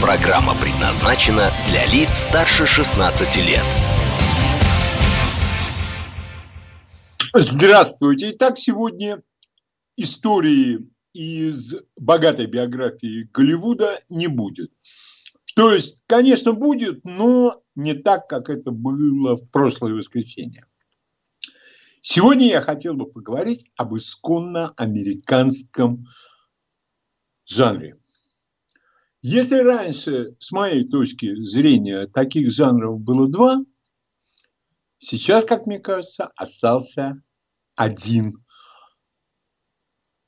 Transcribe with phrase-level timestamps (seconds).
[0.00, 3.64] Программа предназначена для лиц старше 16 лет.
[7.34, 8.30] Здравствуйте.
[8.30, 9.20] Итак, сегодня
[9.96, 14.70] истории из богатой биографии Голливуда не будет.
[15.56, 20.64] То есть, конечно, будет, но не так, как это было в прошлое воскресенье.
[22.02, 26.06] Сегодня я хотел бы поговорить об исконно американском
[27.44, 27.98] жанре.
[29.20, 33.56] Если раньше, с моей точки зрения, таких жанров было два,
[34.98, 37.20] сейчас, как мне кажется, остался
[37.74, 38.36] один.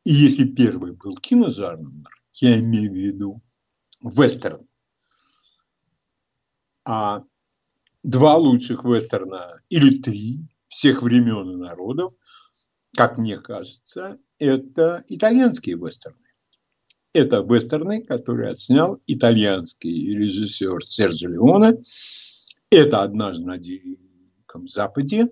[0.05, 3.43] И если первый был киножанр, я имею в виду
[4.03, 4.67] вестерн,
[6.85, 7.23] а
[8.03, 12.13] два лучших вестерна или три всех времен и народов,
[12.97, 16.30] как мне кажется, это итальянские вестерны.
[17.13, 21.83] Это вестерны, которые отснял итальянский режиссер Серджо Леоне.
[22.71, 25.29] Это «Однажды на Диком Западе».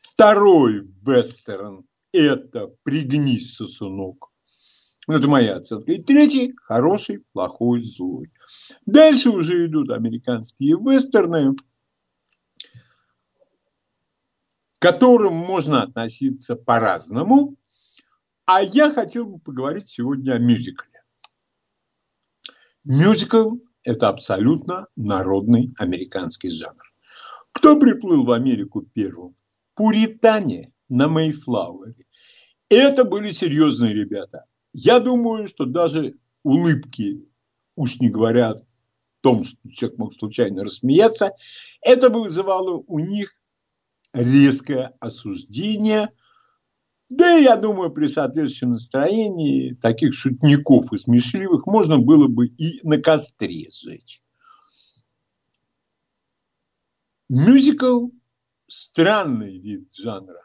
[0.00, 4.30] Второй вестерн– это «Пригнись, сосунок».
[5.08, 5.92] Это моя оценка.
[5.92, 8.32] И третий– хороший, плохой, злой.
[8.86, 11.54] Дальше уже идут американские вестерны,
[14.74, 17.56] к которым можно относиться по-разному.
[18.46, 21.02] А я хотел бы поговорить сегодня о мюзикле.
[22.84, 26.94] Мюзикл– это абсолютно народный американский жанр.
[27.50, 29.34] Кто приплыл в Америку первым?
[29.74, 32.06] Пуритане на Мейфлауэре.
[32.68, 34.44] Это были серьезные ребята.
[34.72, 36.14] Я думаю, что даже
[36.44, 37.28] улыбки,
[37.74, 38.66] уж не говорят о
[39.22, 41.32] том, что человек мог случайно рассмеяться,
[41.80, 43.34] это вызывало у них
[44.12, 46.10] резкое осуждение–
[47.08, 52.80] да и я думаю, при соответствующем настроении таких шутников и смешливых можно было бы и
[52.86, 54.22] на костре сжечь.
[57.28, 58.08] Мюзикл–
[58.66, 60.42] странный вид жанра.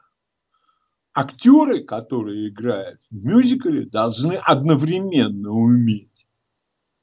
[1.13, 6.27] Актеры, которые играют в мюзикле, должны одновременно уметь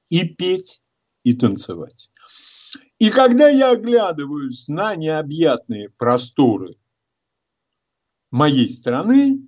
[0.09, 0.83] и петь,
[1.25, 2.11] и танцевать.
[2.99, 6.77] И когда я оглядываюсь на необъятные просторы
[8.31, 9.48] моей страны,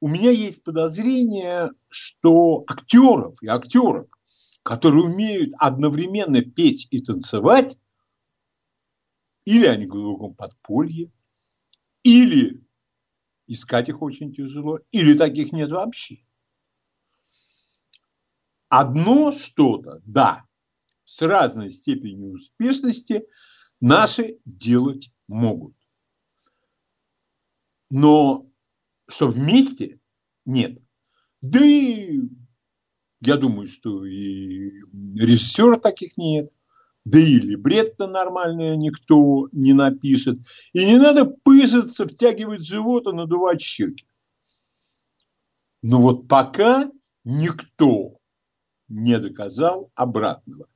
[0.00, 4.18] у меня есть подозрение, что актеров и актерок,
[4.62, 7.78] которые умеют одновременно петь и танцевать,
[9.44, 11.10] или они в глубоком подполье,
[12.02, 12.62] или
[13.46, 16.16] искать их очень тяжело, или таких нет вообще.
[18.68, 20.44] Одно что-то, да,
[21.04, 23.26] с разной степенью успешности
[23.80, 25.74] наши делать могут.
[27.88, 28.46] Но
[29.08, 30.00] что вместе
[30.44, 30.78] нет.
[31.40, 32.20] Да и
[33.20, 34.70] я думаю, что и
[35.16, 36.52] режиссеров таких нет.
[37.04, 40.38] Да и либретто нормальное никто не напишет.
[40.72, 44.06] И не надо пысаться, втягивать живот и надувать щеки.
[45.82, 46.90] Но вот пока
[47.24, 48.18] никто
[48.88, 50.68] не доказал обратного.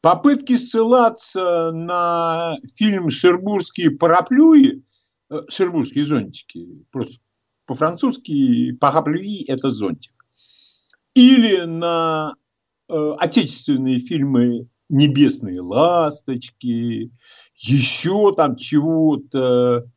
[0.00, 4.82] Попытки ссылаться на фильм «Шербургские параплюи»,
[5.28, 7.18] э, «Шербургские зонтики», просто
[7.70, 10.26] по-французски «параплюи»– это зонтик.
[11.14, 12.34] Или на
[12.88, 17.12] э, отечественные фильмы «Небесные ласточки»,
[17.54, 19.88] еще там чего-то.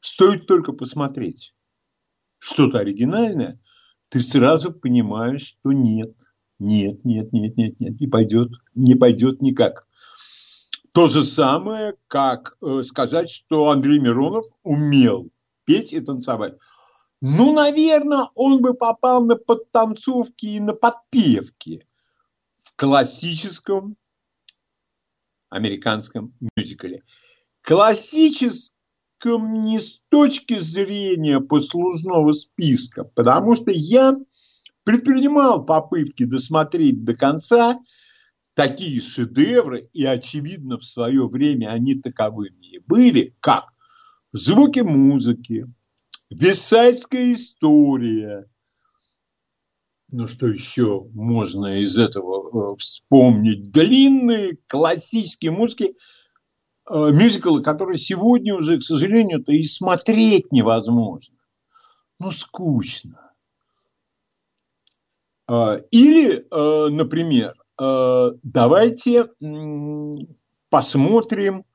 [0.00, 1.54] Стоит только посмотреть
[2.38, 3.60] что-то оригинальное,
[4.10, 6.16] ты сразу понимаешь, что нет,
[6.58, 9.86] нет, нет, нет, нет, нет, не пойдет, не пойдет никак.
[10.92, 15.30] То же самое, как э, сказать, что Андрей Миронов умел
[15.66, 16.54] петь и танцевать.
[17.20, 21.86] Ну, наверное, он бы попал на подтанцовки и на подпевки
[22.62, 23.96] в классическом
[25.48, 27.02] американском мюзикле.
[27.62, 28.72] Классическом
[29.64, 34.16] не с точки зрения послужного списка, потому что я
[34.84, 37.80] предпринимал попытки досмотреть до конца
[38.54, 43.75] такие шедевры, и, очевидно, в свое время они таковыми и были, как
[44.36, 45.66] звуки музыки,
[46.30, 48.48] Висайская история,
[50.10, 53.72] Ну что еще можно из этого э, вспомнить?
[53.72, 55.94] Длинные классические музыки,
[56.88, 61.36] э, мюзиклы, которые сегодня уже, к сожалению-то, и смотреть невозможно.
[62.18, 63.32] Ну, скучно.
[65.48, 69.26] А, или, э, например, давайте
[70.70, 71.66] посмотрим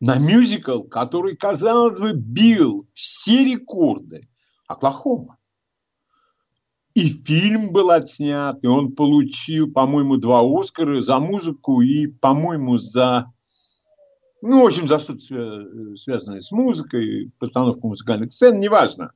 [0.00, 4.28] на мюзикл, который, казалось бы, бил все рекорды.
[4.66, 5.38] Оклахома.
[6.94, 13.32] И фильм был отснят, и он получил, по-моему, два Оскара за музыку и, по-моему, за...
[14.40, 19.12] Ну, в общем, за что-то связанное с музыкой, постановку музыкальных сцен, неважно.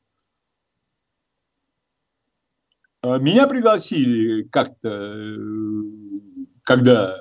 [3.03, 5.37] А меня пригласили как-то,
[6.63, 7.19] когда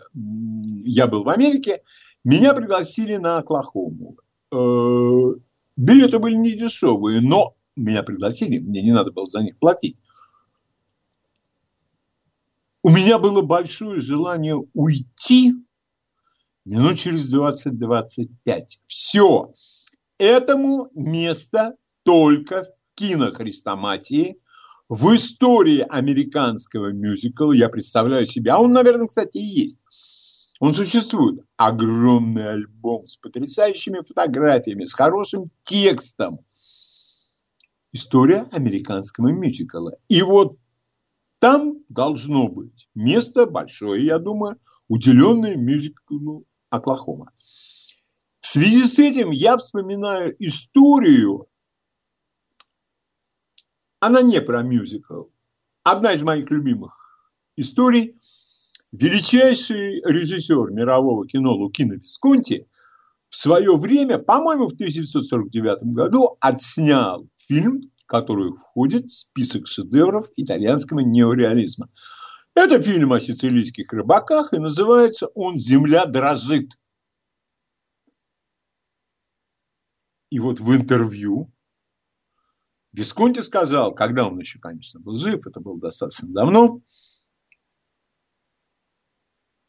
[0.84, 1.84] я был в Америке,
[2.24, 4.18] меня пригласили на Оклахому.
[4.51, 5.39] Э,
[5.77, 9.98] билеты были не дешевые, но меня пригласили, мне не надо было за них платить.
[12.81, 15.54] У меня было большое желание уйти
[16.66, 18.27] минут через 20-25.
[18.88, 19.54] Все.
[20.18, 24.38] Этому место только в кинохристоматии,
[24.88, 29.80] в истории американского мюзикла, я представляю себя, а он, наверное, кстати, и есть.
[30.60, 31.46] Он существует.
[31.56, 36.40] Огромный альбом с потрясающими фотографиями, с хорошим текстом.
[37.92, 39.96] История американского мюзикла.
[40.10, 40.54] И вот
[41.40, 44.60] там должно быть место большое, я думаю,
[44.90, 47.30] уделенное мюзиклу Оклахома.
[48.42, 51.48] В связи с этим я вспоминаю историю,
[54.00, 55.24] она не про мюзикл,
[55.84, 58.20] одна из моих любимых историй.
[58.92, 62.68] Величайший режиссер мирового кино Лукино Висконти
[63.30, 71.00] в свое время, по-моему, в 1949 году отснял фильм который входит в список шедевров итальянского
[71.00, 71.90] неореализма.
[72.56, 76.72] Это фильм о сицилийских рыбаках, и называется он «Земля дрожит».
[80.32, 81.52] И вот в интервью
[82.92, 86.82] Висконти сказал, когда он еще, конечно, был жив, это было достаточно давно,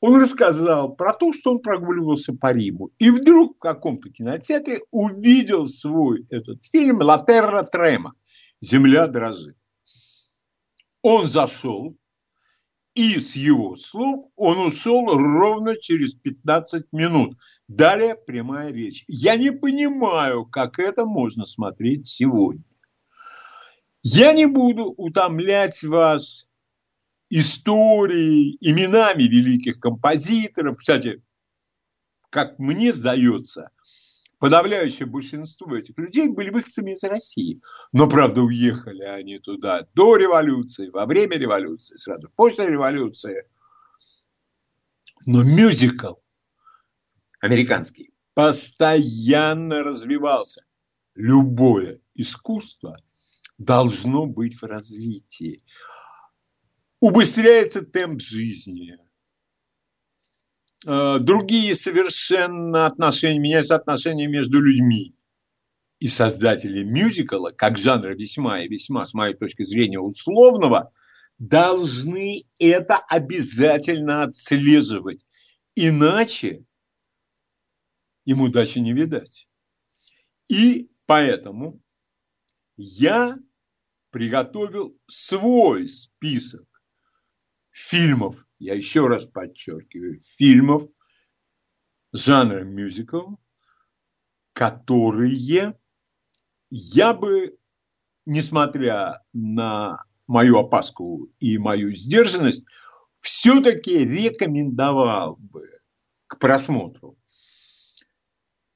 [0.00, 2.90] он рассказал про то, что он прогуливался по Риму.
[2.98, 8.14] И вдруг в каком-то кинотеатре увидел свой этот фильм «Ла Терра Трема»
[8.60, 9.56] земля дрожит.
[11.02, 11.96] Он зашел,
[12.94, 17.36] и с его слов он ушел ровно через 15 минут.
[17.68, 19.04] Далее прямая речь.
[19.06, 22.64] Я не понимаю, как это можно смотреть сегодня.
[24.02, 26.46] Я не буду утомлять вас
[27.30, 30.76] историей, именами великих композиторов.
[30.76, 31.22] Кстати,
[32.28, 33.70] как мне сдается,
[34.38, 37.60] подавляющее большинство этих людей были выходцами из России.
[37.92, 43.44] Но, правда, уехали они туда до революции, во время революции, сразу после революции.
[45.26, 46.14] Но мюзикл
[47.40, 50.64] американский постоянно развивался.
[51.14, 52.96] Любое искусство
[53.58, 55.62] должно быть в развитии.
[57.00, 58.98] Убыстряется темп жизни,
[60.86, 65.14] Э, другие совершенно отношения, меняются отношения между людьми.
[65.98, 70.90] И создатели мюзикла, как жанра весьма и весьма, с моей точки зрения, условного,
[71.38, 75.20] должны это обязательно отслеживать.
[75.74, 76.64] Иначе
[78.24, 79.46] им удачи не видать.
[80.48, 81.82] И поэтому
[82.76, 83.38] я
[84.10, 86.69] приготовил свой список
[87.70, 90.84] фильмов я еще раз подчеркиваю, фильмов
[92.12, 93.36] жанра мюзикл,
[94.52, 95.74] которые
[96.70, 97.56] я бы,
[98.26, 102.64] несмотря на мою опаску и мою сдержанность,
[103.18, 105.80] все-таки рекомендовал бы
[106.26, 107.18] к просмотру.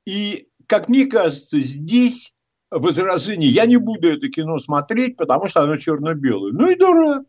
[0.06, 2.34] И, как мне кажется, здесь
[2.70, 6.52] возражение, я не буду это кино смотреть, потому что оно черно-белое.
[6.52, 7.24] Ну и дурак.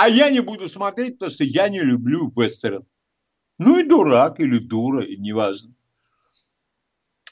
[0.00, 2.86] А я не буду смотреть, потому что я не люблю вестерн.
[3.58, 5.74] Ну и дурак или дура, и неважно.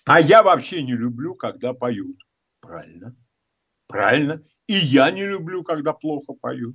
[0.05, 2.17] А я вообще не люблю, когда поют.
[2.59, 3.15] Правильно.
[3.87, 4.43] Правильно.
[4.67, 6.75] И я не люблю, когда плохо поют.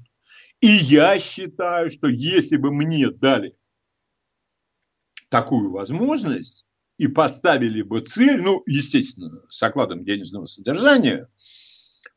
[0.62, 3.58] И я считаю, что если бы мне дали
[5.28, 11.28] такую возможность и поставили бы цель, ну, естественно, с окладом денежного содержания–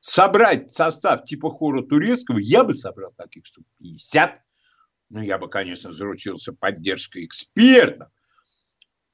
[0.05, 4.39] собрать состав типа хора турецкого, я бы собрал таких штук 50.
[5.09, 8.11] Ну, я бы, конечно, заручился поддержкой экспертов.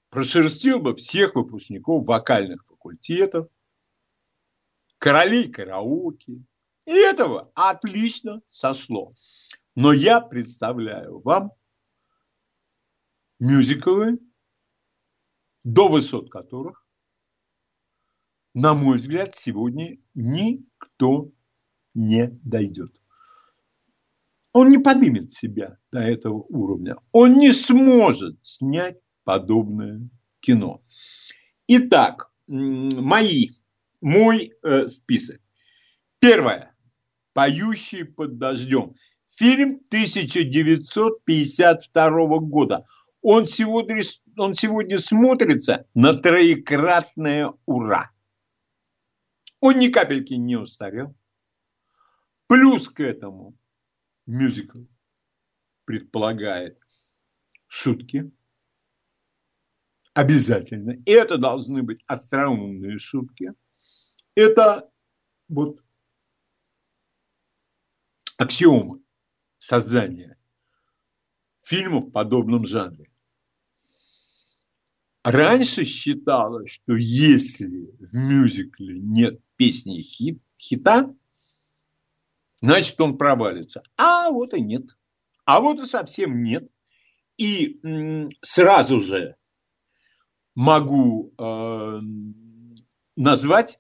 [0.09, 3.47] Прошерстил бы всех выпускников вокальных факультетов,
[4.99, 6.43] королей караоке,
[6.87, 9.15] И этого отлично сошло.
[9.77, 11.53] Но я представляю вам
[13.39, 14.19] мюзиклы,
[15.63, 16.80] до высот которых,
[18.55, 21.33] на мой взгляд, сегодня никто
[21.95, 22.93] не дойдет.
[24.53, 26.97] Он не поднимет себя до этого уровня.
[27.13, 30.09] Он не сможет снять подобное
[30.41, 30.83] кино.
[31.69, 33.51] Итак, мои,
[34.01, 35.41] мой э, список.
[36.19, 36.75] Первое.
[37.33, 38.97] «Поющий под дождем».
[39.37, 42.85] Фильм 1952 года.
[43.23, 44.03] Он сегодня,
[44.37, 48.11] он сегодня смотрится на троекратное ура.
[49.61, 51.15] Он ни капельки не устарел.
[52.47, 53.57] Плюс к этому
[54.27, 54.85] мюзикл
[55.85, 56.81] предполагает
[57.67, 58.33] шутки.
[60.15, 60.93] Обязательно.
[61.05, 63.53] И это должны быть остроумные шутки.
[64.35, 64.91] Это
[65.49, 65.81] вот
[68.37, 69.01] аксиома
[69.59, 70.39] создания
[71.63, 73.11] фильмов в подобном жанре.
[75.23, 81.15] Раньше считалось, что если в мюзикле нет песни хит, хита,
[82.63, 83.83] значит он провалится.
[83.99, 84.97] А вот и нет.
[85.45, 86.67] А вот и совсем нет.
[87.37, 87.79] И
[88.41, 89.37] сразу же
[90.55, 92.01] могу э,
[93.17, 93.79] назвать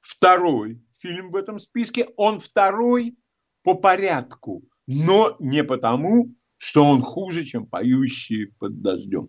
[0.00, 2.08] второй фильм в этом списке.
[2.16, 3.16] Он второй
[3.62, 9.28] по порядку, но не потому, что он хуже, чем поющие под дождем.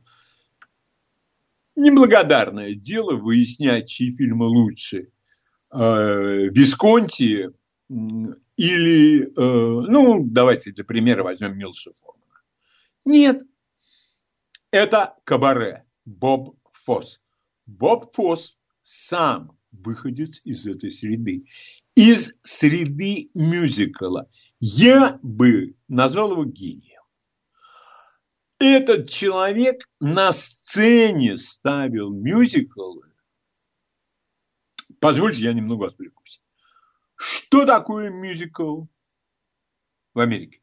[1.76, 5.12] Неблагодарное дело выяснять, чьи фильмы лучше.
[5.74, 7.50] Э, Висконти
[7.89, 12.42] или, э, ну, давайте для примера возьмем Милша Формана.
[13.06, 13.42] Нет,
[14.72, 17.20] это кабаре Боб Фосс.
[17.65, 21.46] Боб Фосс сам выходец из этой среды
[21.96, 24.30] из среды мюзикла.
[24.60, 27.01] Я бы назвал его гением.
[28.60, 33.12] Этот человек на сцене ставил мюзиклы.
[35.04, 36.42] Позвольте, я немного отвлекусь.
[37.18, 38.86] Что такое мюзикл
[40.14, 40.62] в Америке?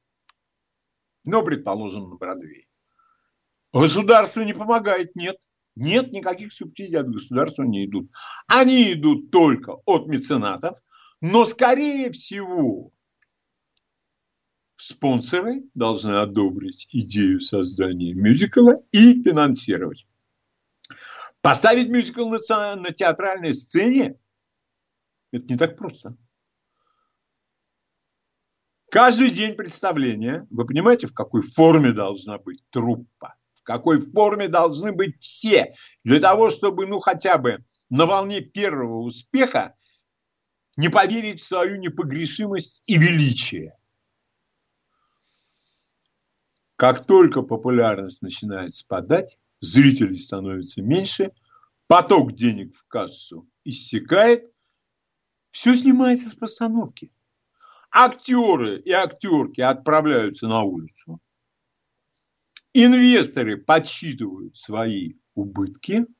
[1.26, 2.64] Ну, предположим, на Бродвее.
[3.70, 5.36] Государство не помогает, нет.
[5.76, 8.10] Нет никаких субсидий от государства не идут.
[8.46, 10.78] Они идут только от меценатов,
[11.20, 12.92] но, скорее всего,
[14.76, 20.06] спонсоры должны одобрить идею создания мюзикла и финансировать.
[21.42, 24.18] Поставить мюзикл на, на театральной сцене–
[25.32, 26.16] это не так просто.
[28.90, 34.92] Каждый день представления, вы понимаете, в какой форме должна быть труппа, в какой форме должны
[34.92, 35.72] быть все,
[36.02, 39.76] для того, чтобы, ну, хотя бы на волне первого успеха
[40.76, 43.76] не поверить в свою непогрешимость и величие.
[46.74, 51.32] Как только популярность начинает спадать, зрителей становится меньше,
[51.86, 54.50] поток денег в кассу иссякает,
[55.50, 57.12] все снимается с постановки.
[57.90, 61.20] Актеры и актерки отправляются на улицу.
[62.72, 66.06] Инвесторы подсчитывают свои убытки–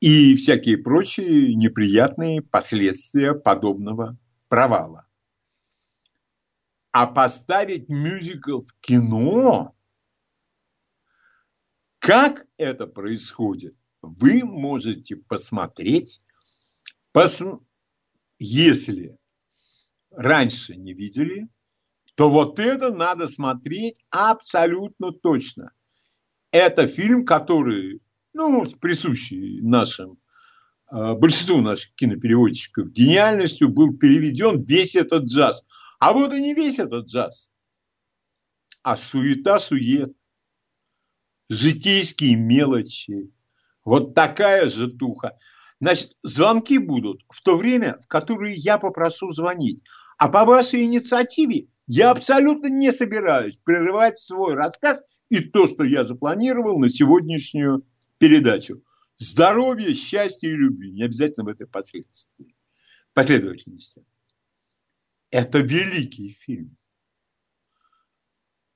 [0.00, 5.06] и всякие прочие неприятные последствия подобного провала.
[6.92, 9.74] А поставить мюзикл в кино,
[11.98, 16.22] как это происходит, вы можете посмотреть,
[17.16, 17.42] пос...
[18.38, 19.16] если
[20.10, 21.48] раньше не видели,
[22.14, 25.72] то вот это надо смотреть абсолютно точно.
[26.50, 28.02] Это фильм, который
[28.34, 30.18] ну, присущий нашим,
[30.88, 35.64] а, большинству наших кинопереводчиков гениальностью, был переведен весь этот джаз.
[35.98, 37.50] А вот и не весь этот джаз,
[38.82, 40.14] а суета-сует,
[41.48, 43.32] житейские мелочи,
[43.86, 45.38] вот такая житуха.
[45.80, 49.82] Значит, звонки будут в то время, в которое я попрошу звонить.
[50.16, 56.04] А по вашей инициативе я абсолютно не собираюсь прерывать свой рассказ и то, что я
[56.04, 57.86] запланировал на сегодняшнюю
[58.18, 58.82] передачу.
[59.18, 60.92] Здоровье, счастье и любви.
[60.92, 61.66] Не обязательно в этой
[63.12, 64.04] последовательности.
[65.30, 66.76] Это великий фильм.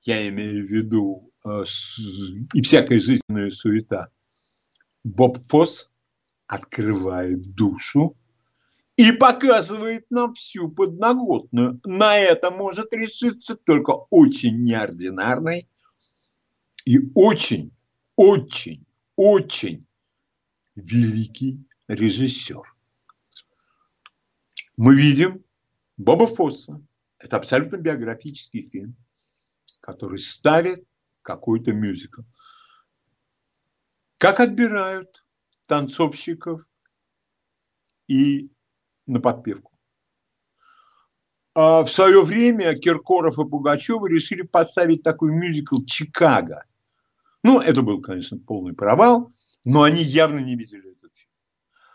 [0.02, 1.64] Я имею в виду э,
[2.54, 4.08] и всякая жизненная суета.
[5.04, 5.89] Боб Фосс
[6.50, 8.16] открывает душу
[8.96, 11.80] и показывает нам всю подноготную.
[11.84, 15.68] На это может решиться только очень неординарный
[16.84, 17.72] и очень,
[18.16, 19.86] очень очень
[20.74, 22.62] великий режиссер.
[24.76, 25.44] мы видим
[25.98, 26.82] Боба Фосса.
[27.18, 28.96] Это абсолютно биографический фильм,
[29.80, 30.84] который ставит
[31.20, 32.22] какой-то мюзикл.
[34.16, 35.19] Как отбирают
[35.70, 36.62] танцовщиков
[38.08, 38.50] и
[39.06, 39.70] на подпевку.
[41.54, 46.64] А в свое время Киркоров и Пугачева решили поставить такой мюзикл «Чикаго».
[47.44, 49.32] Ну, это был, конечно, полный провал,
[49.64, 51.30] но они явно не видели этот фильм.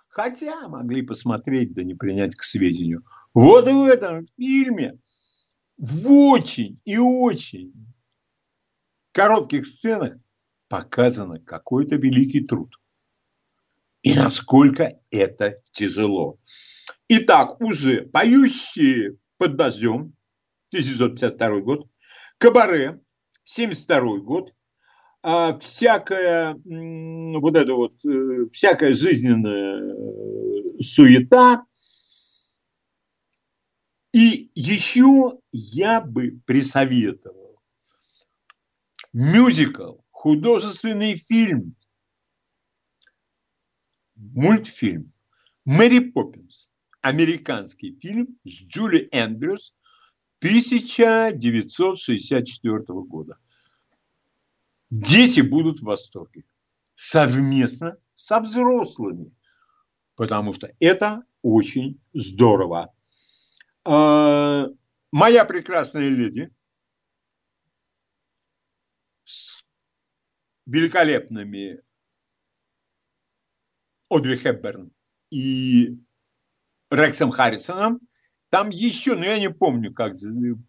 [0.08, 3.04] Хотя могли посмотреть, да не принять к сведению.
[3.34, 4.98] Вот в этом фильме
[5.78, 7.74] в очень и очень
[9.12, 10.14] коротких сценах
[10.70, 12.74] показано какой-то великий труд.
[14.06, 16.40] И насколько это тяжело.
[17.08, 20.14] Итак, уже поющие под дождем,
[20.70, 21.88] 1952 год,
[22.38, 23.02] кабаре,
[23.46, 24.54] 72 год,
[25.24, 31.66] а всякая вот это вот, э, всякая жизненная э, суета.
[34.14, 37.60] И еще я бы присоветовал
[39.14, 41.76] мюзикл, художественный фильм,
[44.16, 45.14] мультфильм
[45.66, 49.76] «Мэри Поппинс», американский фильм с Джули Эндрюс
[50.40, 53.38] 1964 года.
[54.90, 56.46] Дети будут в восторге.
[56.96, 59.36] Совместно со взрослыми.
[60.16, 62.94] Потому что это очень здорово.
[63.84, 64.68] А,
[65.12, 66.52] моя прекрасная леди
[69.26, 69.64] с
[70.66, 71.82] великолепными
[74.10, 74.92] Одри Хепберн
[75.32, 75.98] и
[76.90, 78.00] Рексом Харрисоном.
[78.50, 80.14] Там еще, ну я не помню, как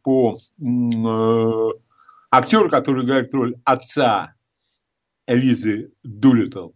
[0.02, 1.78] по э,
[2.30, 4.34] актеру, который играет роль отца
[5.26, 6.70] Элизы Дулитл.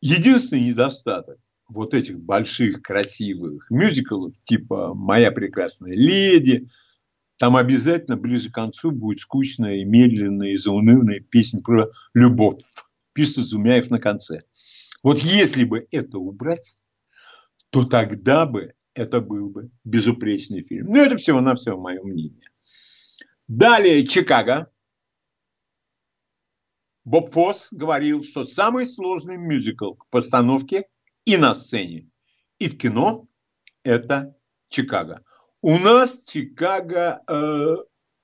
[0.00, 1.38] Единственный недостаток
[1.68, 6.68] вот этих больших красивых мюзиклов, типа «Моя прекрасная леди»,
[7.38, 12.60] там обязательно ближе к концу будет скучная и медленная и заунывная песня про любовь.
[13.20, 14.44] Пишет Зумяев на конце.
[15.02, 16.78] Вот если бы это убрать,
[17.68, 20.86] то тогда бы это был бы безупречный фильм.
[20.86, 22.50] Ну, это всего-навсего мое мнение.
[23.46, 24.72] Далее Чикаго.
[27.04, 30.86] Боб Фосс говорил, что самый сложный мюзикл к постановке
[31.26, 32.08] и на сцене,
[32.58, 33.28] и в кино–
[33.82, 34.34] это
[34.70, 35.22] Чикаго.
[35.60, 37.76] У нас Чикаго, э,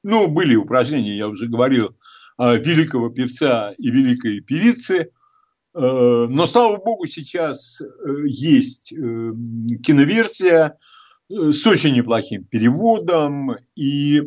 [0.05, 1.95] ну, были упражнения, я уже говорил,
[2.39, 5.11] великого певца и великой певицы–
[5.77, 7.85] Э, но, слава богу, сейчас э,
[8.25, 10.79] есть э, киноверсия
[11.29, 14.23] с очень неплохим переводом и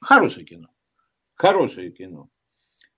[0.00, 0.68] хорошее кино.
[1.36, 2.28] Хорошее кино.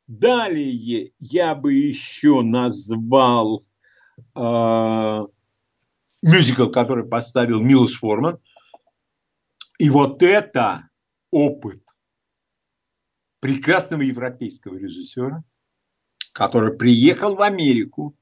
[0.07, 3.67] Далее я бы еще назвал
[4.35, 5.27] э,
[6.23, 8.39] мюзикл, который поставил Милос Форман.
[9.79, 10.89] И вот это
[11.31, 11.83] опыт
[13.41, 15.43] прекрасного европейского режиссера–
[16.39, 18.17] который приехал в Америку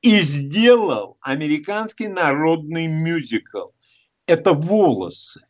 [0.00, 3.70] и сделал американский народный мюзикл.
[4.26, 5.44] Это «Волосы».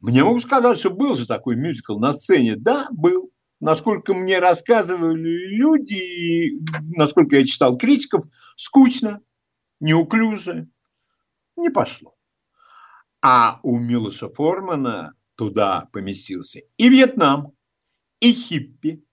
[0.00, 2.56] Мне могу сказать, что был же такой мюзикл на сцене.
[2.56, 3.32] Да, был.
[3.58, 6.62] Насколько мне рассказывали люди,
[6.94, 9.22] насколько я читал критиков, скучно,
[9.80, 10.68] неуклюже,
[11.56, 12.14] не пошло.
[13.22, 17.52] А у Милоша Формана туда поместился и Вьетнам,
[18.18, 19.04] и хиппи,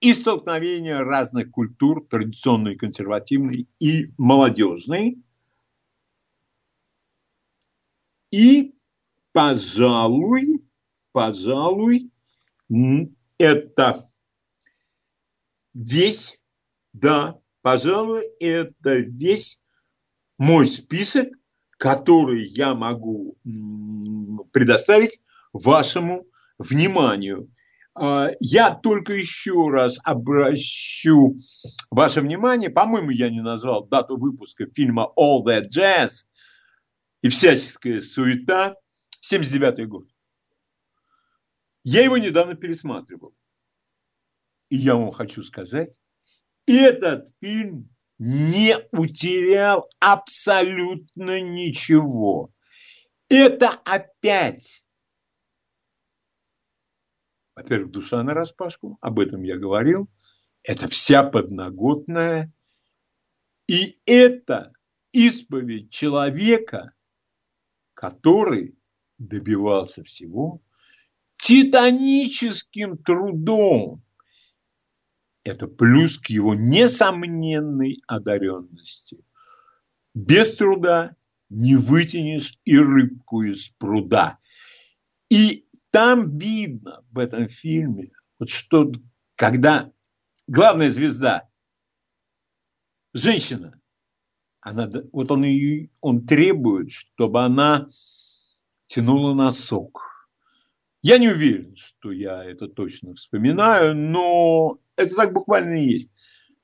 [0.00, 5.22] и столкновения разных культур, традиционной, консервативной и молодежной.
[8.30, 8.74] И,
[9.32, 10.62] пожалуй,
[11.12, 12.10] пожалуй,
[13.38, 14.10] это
[15.72, 16.38] весь,
[16.92, 19.62] да, пожалуй, это весь
[20.36, 21.28] мой список,
[21.78, 23.38] который я могу
[24.52, 26.26] предоставить вашему
[26.58, 27.50] вниманию.
[27.94, 31.36] А, я только еще раз обращу
[31.90, 36.24] ваше внимание, по-моему, я не назвал дату выпуска фильма All That Jazz
[37.20, 38.76] и всяческая суета,
[39.20, 40.06] 79 год.
[41.84, 43.34] Я его недавно пересматривал.
[44.68, 46.00] И я вам хочу сказать,
[46.66, 52.52] этот фильм не утерял абсолютно ничего.
[53.28, 54.81] Это опять
[57.54, 60.08] во-первых, душа на распашку, об этом я говорил.
[60.62, 62.52] Это вся подноготная.
[63.66, 64.72] И это
[65.12, 66.92] исповедь человека,
[67.94, 68.76] который
[69.18, 70.62] добивался всего
[71.38, 74.02] титаническим трудом.
[75.44, 79.24] Это плюс к его несомненной одаренности.
[80.14, 81.16] Без труда
[81.48, 84.38] не вытянешь и рыбку из пруда.
[85.28, 88.90] И там видно в этом фильме, вот что,
[89.36, 89.92] когда
[90.46, 91.48] главная звезда,
[93.12, 93.78] женщина,
[94.60, 97.88] она, вот он, и, он требует, чтобы она
[98.86, 100.28] тянула носок.
[101.02, 106.14] Я не уверен, что я это точно вспоминаю, но это так буквально и есть.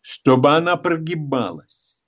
[0.01, 2.03] Чтобы она прогибалась.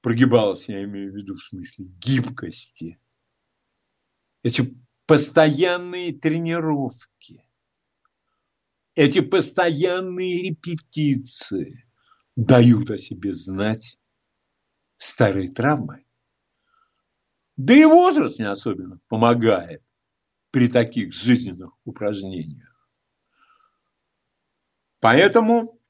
[0.00, 2.98] Прогибалась, я имею в виду в смысле гибкости.
[4.42, 4.74] Эти
[5.06, 7.44] постоянные тренировки,
[8.94, 11.86] эти постоянные репетиции
[12.34, 14.00] дают о себе знать
[14.96, 16.04] старые травмы.
[17.56, 19.82] Да и возраст не особенно помогает
[20.50, 22.72] при таких жизненных упражнениях.
[25.00, 25.80] Поэтому,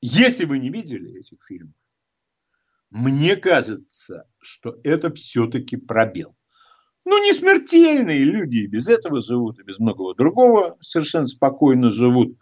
[0.00, 1.76] если вы не видели этих фильмов,
[2.90, 6.36] мне кажется, что это все-таки пробел.
[7.10, 12.38] Ну, не смертельные люди и без этого живут, и без многого другого совершенно спокойно живут.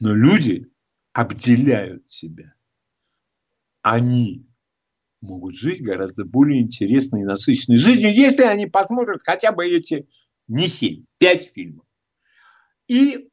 [0.00, 0.66] Но люди
[1.12, 2.54] обделяют себя.
[3.80, 4.44] Они
[5.20, 10.08] могут жить гораздо более интересной и насыщенной жизнью, если они посмотрят хотя бы эти
[10.48, 11.86] не семь, пять фильмов.
[12.88, 13.30] И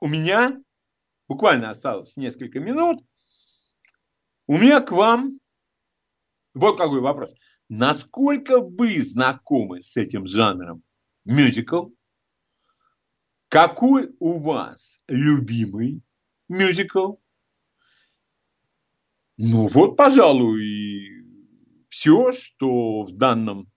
[0.00, 0.60] у меня
[1.28, 3.02] буквально осталось несколько минут.
[4.46, 5.38] У меня к вам
[6.52, 7.32] вот какой вопрос.
[7.74, 10.82] Насколько вы знакомы с этим жанром
[11.24, 11.86] мюзикл?
[13.48, 16.02] Какой у вас любимый
[16.50, 17.14] мюзикл?
[19.38, 21.24] Ну вот, пожалуй,
[21.88, 23.72] все, что в данном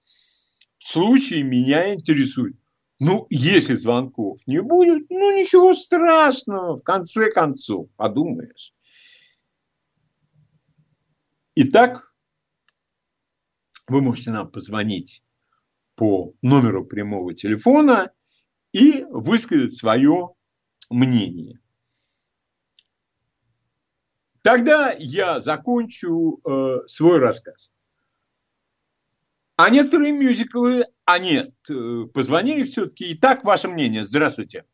[0.77, 2.57] случае меня интересует.
[2.99, 8.73] Ну, если звонков не будет, ну ничего страшного, в конце концов, подумаешь.
[11.55, 12.13] Итак,
[13.87, 15.23] вы можете нам позвонить
[15.95, 18.11] по номеру прямого телефона
[18.73, 20.33] и высказать свое
[20.89, 21.59] мнение.
[24.41, 27.71] Тогда я закончу э, свой рассказ.
[29.55, 33.13] А некоторые мюзиклы, а нет, э, позвонили все-таки.
[33.13, 34.03] Итак, ваше мнение.
[34.03, 34.65] Здравствуйте.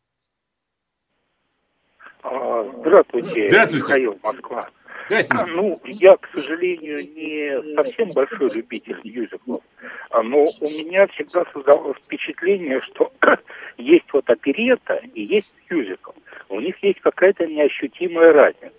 [2.24, 3.86] А, здравствуйте, Здравствуйте.
[3.86, 4.70] Михаил Москва.
[5.12, 5.54] А, мне.
[5.54, 9.62] Ну, я, к сожалению, не совсем большой любитель мюзиклов,
[10.10, 13.12] а, но у меня всегда создалось впечатление, что
[13.78, 16.12] есть вот оперета и есть мюзикл.
[16.50, 18.74] У них есть какая-то неощутимая разница.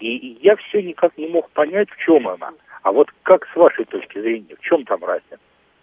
[0.00, 2.52] И я все никак не мог понять, в чем она.
[2.82, 5.38] А вот как с вашей точки зрения, в чем там разница?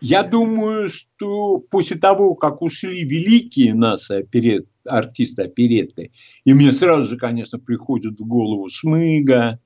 [0.06, 6.12] Я думаю, что после того, как ушли великие наши оперет, артисты оперетты,
[6.44, 9.60] и мне сразу же, конечно, приходит в голову Шмыга,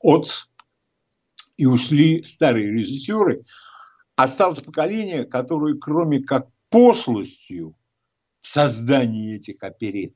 [0.00, 0.48] от
[1.56, 3.44] и ушли старые режиссеры,
[4.16, 7.76] осталось поколение, которое кроме как пошлостью
[8.40, 10.14] в создании этих оперет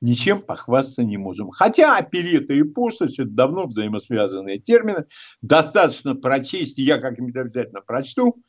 [0.00, 1.50] ничем похвастаться не можем.
[1.50, 5.06] Хотя оперета и пошлость– это давно взаимосвязанные термины.
[5.42, 8.42] Достаточно прочесть, я как-нибудь обязательно прочту,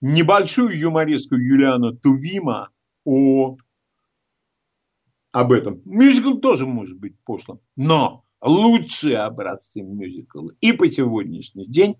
[0.00, 2.70] небольшую юморескую Юлиана Тувима
[3.04, 3.56] о,
[5.32, 5.82] об этом.
[5.84, 11.96] Мюзикл тоже может быть пошлым, но лучшие образцы мюзикла и по сегодняшний день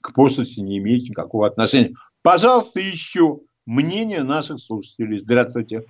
[0.00, 1.94] к пошлости не имеют никакого отношения.
[2.22, 5.18] Пожалуйста, еще мнение наших слушателей.
[5.18, 5.84] Здравствуйте.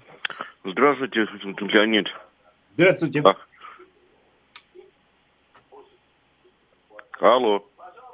[0.65, 1.27] Здравствуйте,
[1.61, 2.07] Леонид.
[2.75, 3.23] Здравствуйте.
[3.23, 3.37] А.
[7.21, 7.65] Алло.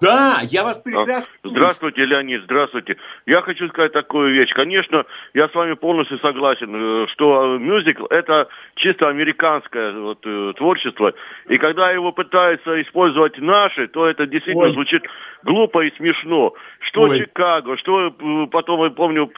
[0.02, 1.54] Да, я вас А, прекрасно слышу.
[1.54, 2.96] Здравствуйте, Леонид, здравствуйте.
[3.26, 4.52] Я хочу сказать такую вещь.
[4.52, 11.14] Конечно, я с вами полностью согласен, э, что мюзикл– это чисто американское вот, э, творчество.
[11.48, 14.74] И когда его пытаются использовать наши, то это действительно Ой.
[14.74, 15.04] звучит
[15.44, 16.54] глупо и смешно.
[16.80, 17.20] Что Ой.
[17.20, 19.30] Чикаго, что э, потом, я помню,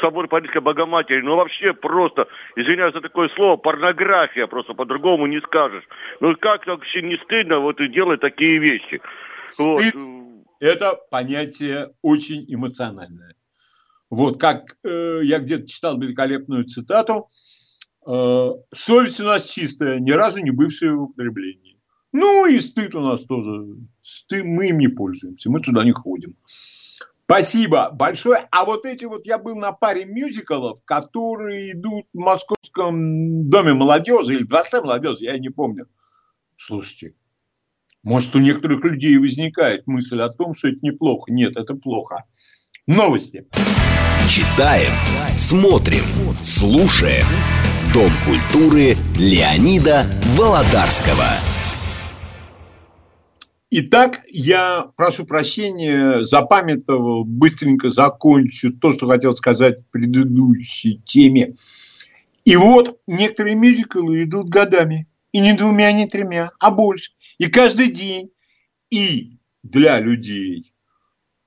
[0.00, 1.20] собор Парижской Богоматери.
[1.20, 5.84] Ну, вообще просто, извиняюсь за такое слово, порнография, просто по-другому не скажешь.
[6.20, 9.00] Ну, как вообще не стыдно вот и делать такие вещи?
[9.48, 9.94] Стыд
[10.60, 13.34] это понятие очень эмоциональное.
[14.08, 17.28] Вот как э, я где-то читал великолепную цитату,
[18.06, 21.80] э, совесть у нас чистая, ни разу не бывшая в употреблении.
[22.12, 23.76] Ну и стыд у нас тоже.
[24.00, 26.36] Стыд, мы им не пользуемся, мы туда не ходим.
[27.24, 28.46] Спасибо большое.
[28.52, 34.34] А вот эти вот, я был на паре мюзиклов, которые идут в Московском доме молодежи
[34.34, 35.88] или дворце молодежи, я не помню.
[36.56, 37.14] Слушайте,
[38.06, 41.32] может, у некоторых людей возникает мысль о том, что это неплохо.
[41.32, 42.22] Нет, это плохо.
[42.86, 43.46] Новости.
[44.30, 44.92] Читаем,
[45.36, 46.04] смотрим,
[46.44, 47.24] слушаем.
[47.92, 51.26] Дом культуры Леонида Володарского.
[53.72, 61.54] Итак, я прошу прощения, запамятовал, быстренько закончу то, что хотел сказать в предыдущей теме.
[62.44, 65.08] И вот некоторые мюзиклы идут годами.
[65.32, 67.15] И не двумя, не тремя, а больше.
[67.38, 68.30] И каждый день.
[68.90, 70.72] И для людей,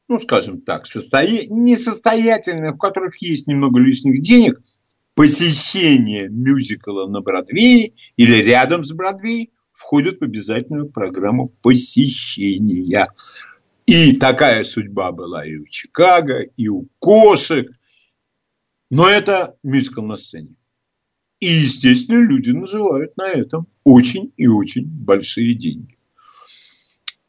[0.08, 1.46] ну, скажем так, состоя...
[1.48, 4.62] несостоятельных, у которых есть немного лишних денег,
[5.16, 13.08] посещение мюзикла на Бродвее или рядом с Бродвеей входят в обязательную программу посещения.
[13.86, 17.68] И такая судьба была и у Чикаго, и у кошек.
[18.92, 20.56] Но это мюзикл на сцене.
[21.40, 25.98] И, естественно, люди наживают на этом очень и очень большие деньги.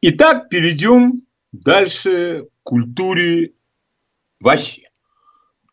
[0.03, 3.53] Итак, перейдем дальше к культуре
[4.41, 4.83] вообще.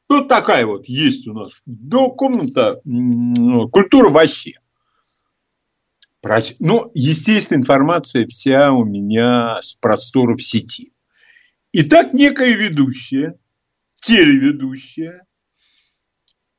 [0.10, 2.82] Вот такая вот есть у нас до комната
[3.72, 4.54] культура вообще.
[6.60, 10.94] Ну, естественно, информация вся у меня с просторов сети.
[11.74, 13.38] Итак, некая ведущая,
[14.02, 15.27] телеведущая,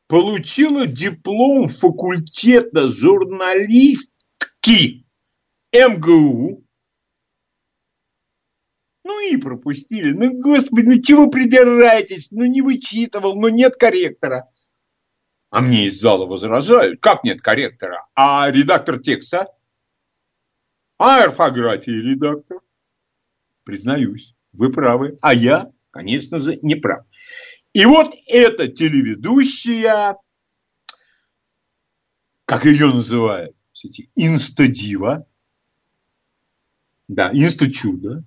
[0.08, 4.16] получила диплом факультета журналистки
[5.72, 6.64] МГУ.
[9.04, 10.10] Ну и пропустили.
[10.12, 12.30] Ну, господи, ну чего придираетесь?
[12.30, 14.50] Ну не вычитывал, ну нет корректора.
[15.50, 17.00] А мне из зала возражают.
[17.00, 18.06] Как нет корректора?
[18.14, 19.46] А редактор текста?
[20.98, 22.60] А орфографии редактор?
[23.64, 25.16] Признаюсь, вы правы.
[25.22, 27.06] А я, конечно же, не прав.
[27.72, 30.16] И вот эта телеведущая,
[32.44, 35.26] как ее называют, кстати, инстадива,
[37.08, 38.24] да, инстачудо,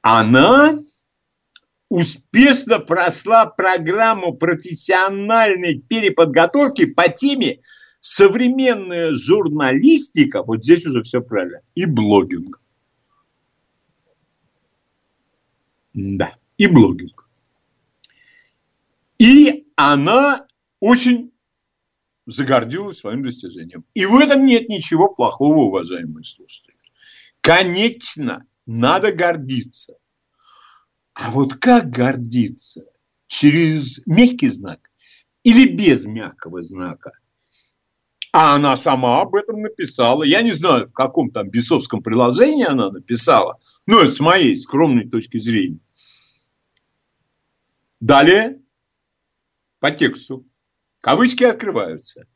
[0.00, 0.78] она
[1.88, 7.60] успешно прошла программу профессиональной переподготовки по теме
[8.00, 12.60] современная журналистика, вот здесь уже все правильно, и блогинг.
[15.92, 17.21] Да, и блогинг.
[19.22, 20.48] И она
[20.80, 21.30] очень
[22.26, 23.84] загордилась своим достижением.
[23.94, 26.74] И в этом нет ничего плохого, уважаемые слушатели.
[27.40, 29.94] Конечно, надо гордиться.
[31.14, 32.82] А вот как гордиться?
[33.28, 34.90] Через мягкий знак
[35.44, 37.12] или без мягкого знака?
[38.32, 40.24] А она сама об этом написала.
[40.24, 43.60] Я не знаю, в каком там бесовском приложении она написала.
[43.86, 45.78] Но это с моей скромной точки зрения.
[48.00, 48.61] Далее
[49.82, 50.48] по тексту.
[51.00, 52.28] Кавычки открываются.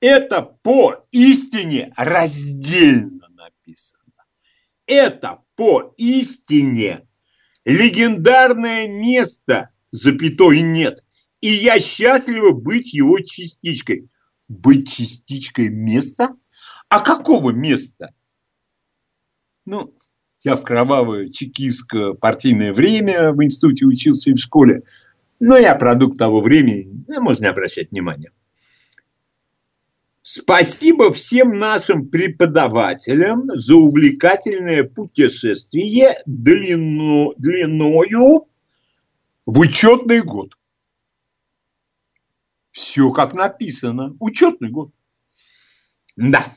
[0.00, 4.24] Это по истине раздельно написано.
[4.84, 7.06] Это по истине
[7.64, 11.04] легендарное место, запятой нет.
[11.40, 14.10] И я счастлива быть его частичкой.
[14.48, 16.34] Быть частичкой места?
[16.88, 18.12] А какого места?
[19.64, 19.94] Ну,
[20.42, 24.82] я в кровавое чекистское партийное время в институте учился и в школе.
[25.40, 28.32] Но я продукт того времени, можно не обращать внимания.
[30.22, 38.48] Спасибо всем нашим преподавателям за увлекательное путешествие длину, длиною
[39.46, 40.58] в учетный год.
[42.70, 44.16] Все как написано.
[44.20, 44.92] Учетный год.
[46.16, 46.54] Да.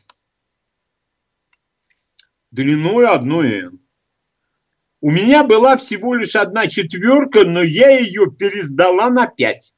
[2.52, 3.81] Длиной одно N.
[5.02, 9.74] У меня была всего лишь одна четверка, но я ее пересдала на пять.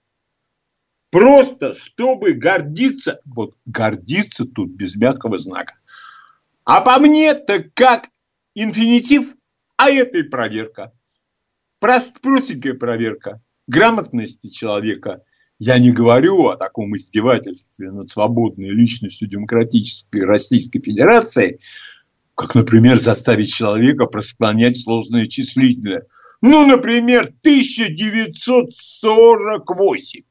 [1.10, 5.76] Просто, чтобы гордиться, вот гордиться тут без мягкого знака.
[6.66, 8.10] А по мне, так как
[8.54, 9.34] инфинитив,
[9.78, 10.92] а это и проверка.
[11.80, 15.24] Прост, простенькая проверка грамотности человека.
[15.60, 21.60] Я не говорю о таком издевательстве над свободной личностью демократической Российской Федерации,
[22.36, 26.08] как, например, заставить человека просклонять сложные числительные.
[26.42, 30.24] Ну, например, 1948.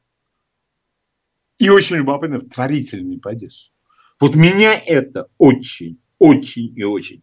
[1.59, 3.71] И очень любопытно, творительный падеж.
[4.19, 7.23] Вот меня это очень, очень и очень.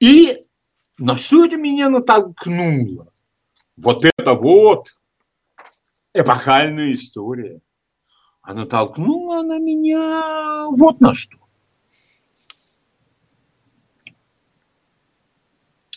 [0.00, 0.44] И
[0.98, 3.12] на что это меня натолкнуло?
[3.76, 4.98] Вот это вот
[6.12, 7.60] эпохальная история.
[8.42, 11.36] А натолкнула она меня вот на что.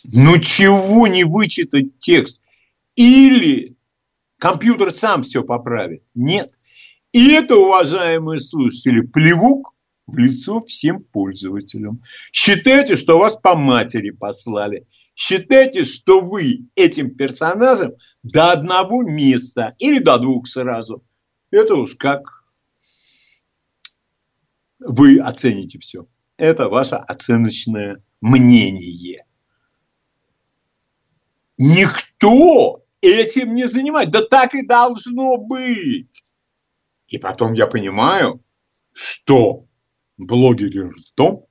[0.04, 2.38] Ну чего не вычитать текст?
[2.94, 3.76] Или
[4.38, 6.04] компьютер сам все поправит?
[6.14, 6.54] Нет.
[7.12, 9.74] И это, уважаемые слушатели, плевук
[10.06, 12.02] в лицо всем пользователям.
[12.32, 14.86] Считайте, что вас по матери послали.
[15.14, 21.02] Считайте, что вы этим персонажем до одного места или до двух сразу.
[21.50, 22.44] Это уж как
[24.80, 26.06] вы оцените все.
[26.36, 29.23] Это ваша оценочная мнение.
[31.56, 34.10] Никто этим не занимается.
[34.10, 36.24] Да так и должно быть.
[37.08, 38.42] И потом я понимаю,
[38.92, 39.66] что
[40.16, 41.46] блогеры ртом,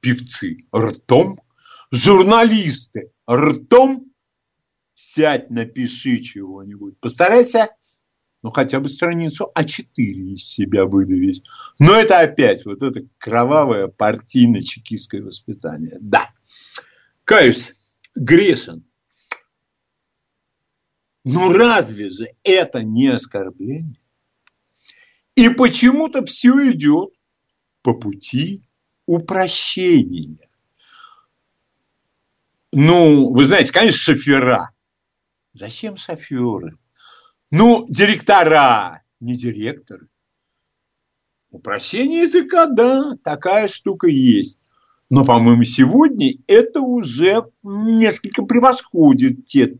[0.00, 1.40] певцы ртом,
[1.90, 4.12] журналисты ртом,
[4.94, 7.68] сядь, напиши чего-нибудь, постарайся
[8.44, 11.42] ну, хотя бы страницу А4 из себя выдавить.
[11.78, 15.96] Но это опять вот это кровавое партийно-чекистское воспитание.
[15.98, 16.28] Да,
[17.24, 17.72] каюсь,
[18.14, 18.84] грешен.
[21.24, 23.98] Ну, разве же это не оскорбление?
[25.34, 27.10] И почему-то все идет
[27.82, 28.62] по пути
[29.06, 30.48] упрощения.
[32.72, 34.70] Ну, вы знаете, конечно, шофера.
[35.52, 36.76] Зачем шоферы?
[37.50, 40.08] Ну, директора, не директоры.
[41.50, 44.58] Упрощение языка, да, такая штука есть.
[45.08, 49.76] Но, по-моему, сегодня это уже несколько превосходит те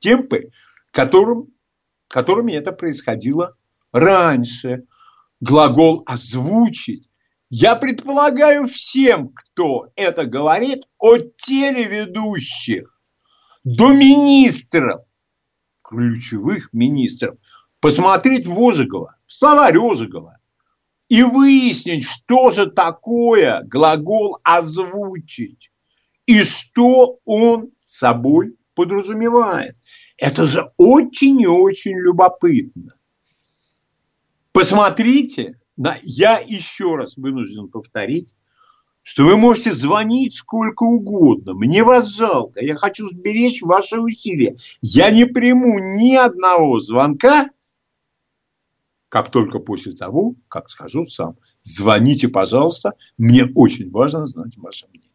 [0.00, 0.50] темпы,
[0.90, 1.48] которым,
[2.08, 3.56] которыми это происходило
[3.92, 4.84] раньше.
[5.40, 7.08] Глагол «озвучить»
[7.48, 13.00] я предполагаю всем, кто это говорит, от телеведущих
[13.64, 15.02] до министров,
[15.82, 17.36] ключевых министров,
[17.80, 20.38] посмотреть в Ожегова, словарь Ожегова,
[21.08, 25.72] и выяснить, что же такое глагол «озвучить»
[26.26, 29.76] и что он собой подразумевает.
[30.16, 32.94] Это же очень и очень любопытно.
[34.52, 35.60] Посмотрите,
[36.02, 38.34] я еще раз вынужден повторить,
[39.02, 41.52] что вы можете звонить сколько угодно.
[41.52, 42.64] Мне вас жалко.
[42.64, 44.56] Я хочу сберечь ваши усилия.
[44.80, 47.50] Я не приму ни одного звонка,
[49.10, 51.36] как только после того, как скажу сам.
[51.60, 52.94] Звоните, пожалуйста.
[53.18, 55.09] Мне очень важно знать ваше мнение.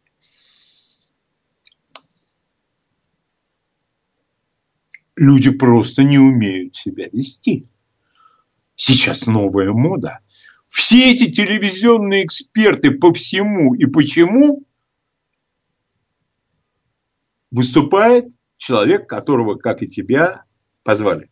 [5.16, 7.66] Люди просто не умеют себя вести.
[8.74, 10.20] Сейчас новая мода–
[10.68, 14.64] все эти телевизионные эксперты по всему и почему
[17.50, 20.44] выступает человек, которого, как и тебя,
[20.82, 21.30] позвали.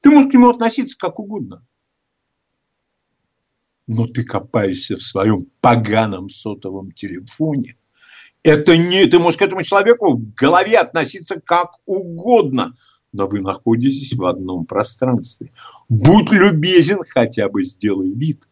[0.00, 1.66] Ты можешь к нему относиться как угодно.
[3.86, 7.76] Но ты копаешься в своем поганом сотовом телефоне.
[8.42, 12.74] Это не, ты можешь к этому человеку в голове относиться как угодно
[13.12, 15.50] но вы находитесь в одном пространстве.
[15.88, 18.48] Будь любезен, хотя бы сделай вид,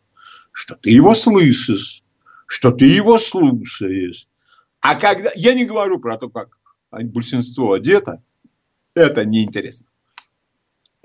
[0.53, 2.03] что ты его слышишь,
[2.47, 4.29] что ты его слушаешь.
[4.81, 5.31] А когда...
[5.35, 6.59] Я не говорю про то, как
[6.91, 8.23] большинство одето,
[8.95, 9.89] это неинтересно.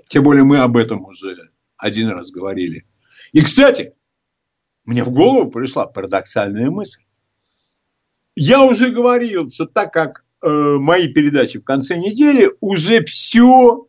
[0.06, 2.84] Тем более мы об этом уже один раз говорили.
[3.32, 3.94] И, кстати,
[4.84, 7.02] мне в голову пришла парадоксальная мысль.
[8.36, 13.88] Я уже говорил, что так как Э, мои передачи в конце недели уже все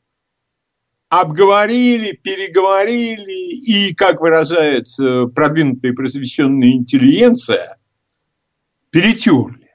[1.10, 7.78] обговорили, переговорили и, как выражается продвинутая и просвещенная интеллигенция,
[8.90, 9.70] перетерли.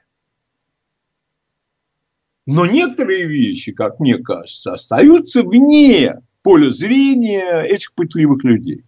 [2.47, 8.83] Но некоторые вещи, как мне кажется, остаются вне поля зрения этих пытливых людей.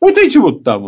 [0.00, 0.82] Вот эти вот там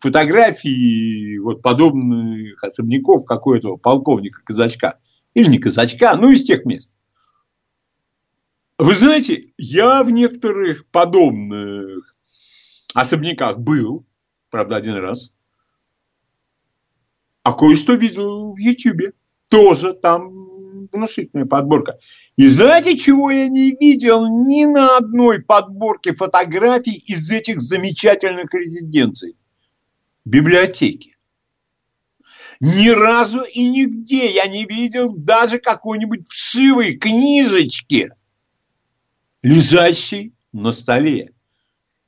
[0.00, 4.98] фотографии вот подобных особняков, как у этого полковника Казачка.
[5.34, 6.96] Или не Казачка, ну из тех мест.
[8.78, 12.16] Вы знаете, я в некоторых подобных
[12.94, 14.06] особняках был,
[14.48, 15.32] правда, один раз,
[17.42, 19.12] а кое-что видел в Ютьюбе.
[19.50, 21.98] Тоже там внушительная подборка.
[22.36, 29.36] И знаете, чего я не видел ни на одной подборке фотографий из этих замечательных резиденций?
[30.24, 31.16] Библиотеки.
[32.60, 38.12] Ни разу и нигде я не видел даже какой-нибудь вшивой книжечки,
[39.42, 41.32] лежащей на столе.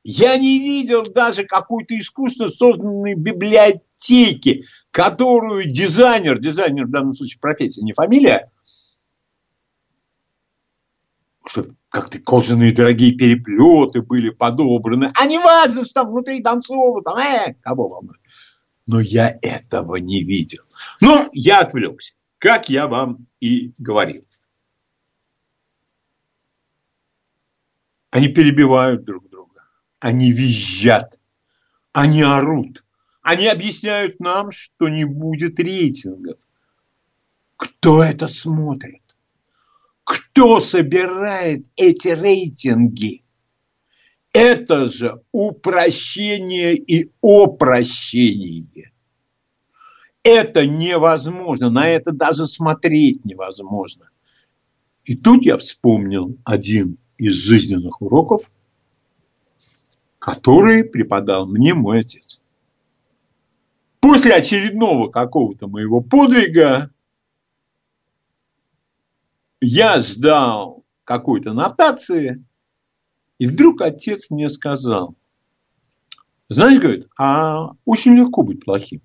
[0.05, 7.83] Я не видел даже какой-то искусственно созданной библиотеки, которую дизайнер, дизайнер в данном случае профессия,
[7.83, 8.51] не фамилия,
[11.47, 15.13] чтобы как-то кожаные дорогие переплеты были подобраны.
[15.15, 18.21] А не важно, что там внутри Донцова, там, э, кого волнует.
[18.87, 20.63] Но я этого не видел.
[21.01, 24.25] Но я отвлекся, как я вам и говорил.
[28.11, 29.65] Они перебивают друг друга.
[29.99, 31.19] Они визжат.
[31.93, 32.85] Они орут.
[33.23, 36.39] Они объясняют нам, что не будет рейтингов.
[37.57, 39.12] Кто это смотрит?
[40.05, 43.23] Кто собирает эти рейтинги?
[44.33, 48.93] Это же упрощение и опрощение.
[50.23, 54.09] Это невозможно, на это даже смотреть невозможно.
[55.05, 58.51] И тут я вспомнил один из жизненных уроков,
[60.19, 62.41] который преподал мне мой отец.
[64.01, 66.91] После очередного какого-то моего подвига
[69.63, 72.45] я ждал какой-то нотации,
[73.39, 75.15] и вдруг отец мне сказал,
[76.49, 79.01] знаешь, говорит, а очень легко быть плохим.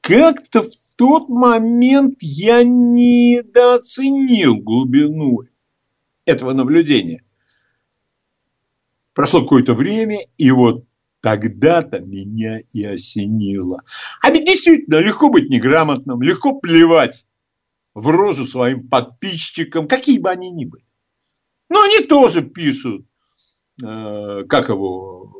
[0.00, 5.40] Как-то в тот момент я недооценил глубину
[6.24, 7.24] этого наблюдения.
[9.14, 10.86] Прошло какое-то время, и вот
[11.20, 13.82] тогда-то меня и осенило.
[14.20, 17.26] А ведь действительно легко быть неграмотным, легко плевать
[17.94, 20.84] в розу своим подписчикам, какие бы они ни были.
[21.68, 23.06] Но они тоже пишут,
[23.82, 25.34] э, как его,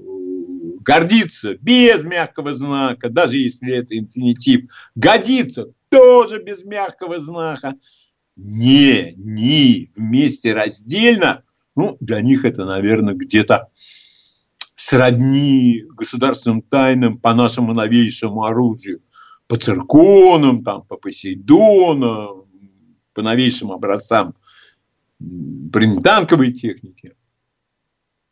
[0.80, 7.74] гордиться без мягкого знака, даже если это инфинитив, годится тоже без мягкого знака.
[8.36, 11.44] Не, ни, вместе раздельно,
[11.76, 13.68] ну, для них это, наверное, где-то
[14.74, 19.02] сродни государственным тайнам по нашему новейшему оружию,
[19.46, 22.41] по цирконам, там, по Посейдонам,
[23.14, 24.34] по новейшим образцам
[25.18, 27.14] бронетанковой техники.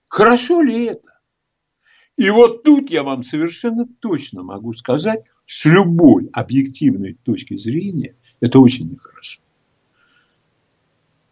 [0.08, 1.20] Хорошо ли это?
[2.16, 8.58] И вот тут я вам совершенно точно могу сказать, с любой объективной точки зрения, это
[8.58, 9.40] очень нехорошо.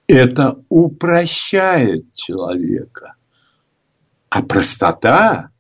[0.07, 3.17] Это упрощает человека.
[4.31, 5.51] А простота,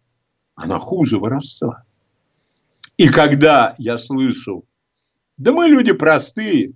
[0.54, 1.84] она хуже воровства.
[2.96, 4.64] И когда я слышу,
[5.36, 6.72] да мы люди простые,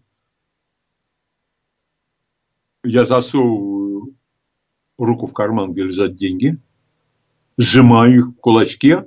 [2.84, 4.14] я засовываю
[4.98, 6.58] руку в карман, где лежат деньги,
[7.56, 9.06] сжимаю их в кулачке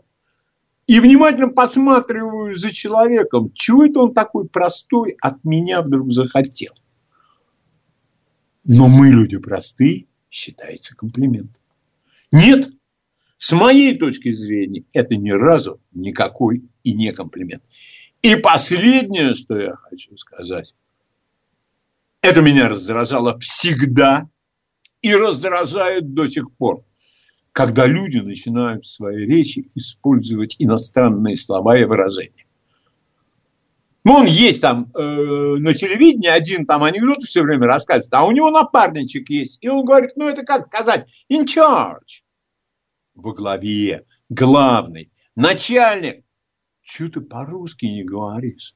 [0.88, 6.74] и внимательно посматриваю за человеком, чего это он такой простой от меня вдруг захотел.
[8.64, 11.64] Но мы, люди простые, считается комплиментом.
[12.32, 12.72] Нет,
[13.38, 17.64] с моей точки зрения, это ни разу никакой и не комплимент.
[18.22, 20.74] И последнее, что я хочу сказать,
[22.26, 24.28] это меня раздражало всегда
[25.02, 26.84] и раздражает до сих пор,
[27.52, 32.46] когда люди начинают в своей речи использовать иностранные слова и выражения.
[34.04, 38.32] Ну, он есть там э, на телевидении, один там анекдот все время рассказывает, а у
[38.32, 39.58] него напарничек есть.
[39.64, 42.22] И он говорит, ну, это как сказать, in charge.
[43.16, 46.24] Во главе, главный, начальник.
[46.84, 48.76] Чего ты по-русски не говоришь?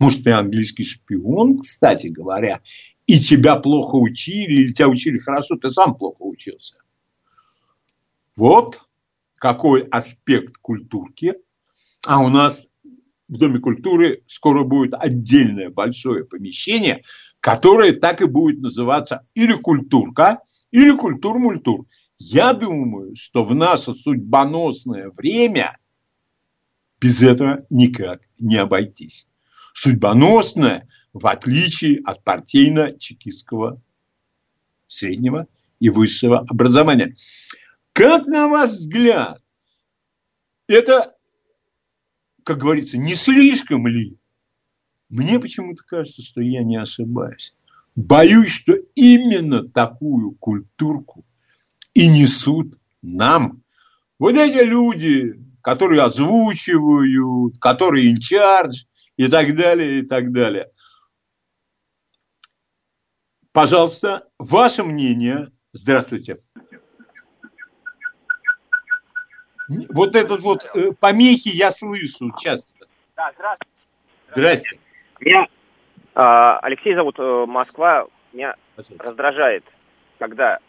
[0.00, 2.62] Может, ты английский шпион, кстати говоря,
[3.06, 6.78] и тебя плохо учили, или тебя учили хорошо, ты сам плохо учился.
[8.34, 8.80] Вот
[9.34, 11.34] какой аспект культурки.
[12.06, 12.70] А у нас
[13.28, 17.02] в Доме культуры скоро будет отдельное большое помещение,
[17.40, 20.40] которое так и будет называться или культурка,
[20.70, 21.86] или культур-мультур.
[22.18, 25.78] Я думаю, что в наше судьбоносное время
[27.00, 29.26] без этого никак не обойтись
[29.72, 33.80] судьбоносное, в отличие от партийно-чекистского
[34.86, 35.46] среднего
[35.78, 37.16] и высшего образования.
[37.92, 39.42] Как на ваш взгляд,
[40.68, 41.14] это,
[42.44, 44.16] как говорится, не слишком ли?
[45.08, 47.54] Мне почему-то кажется, что я не ошибаюсь.
[47.96, 51.24] Боюсь, что именно такую культурку
[51.94, 53.62] и несут нам.
[54.18, 58.84] Вот эти люди, которые озвучивают, которые инчардж,
[59.20, 60.70] и так далее, и так далее.
[63.52, 65.50] Пожалуйста, ваше мнение.
[65.72, 66.38] Здравствуйте.
[69.68, 72.86] Вот этот вот э, помехи я слышу часто.
[73.14, 73.74] Да, здравствуйте.
[74.34, 74.80] Здрасте.
[75.20, 75.48] Меня э,
[76.62, 78.06] Алексей зовут, э, Москва.
[78.32, 78.54] Меня
[79.00, 79.64] раздражает,
[80.18, 80.60] когда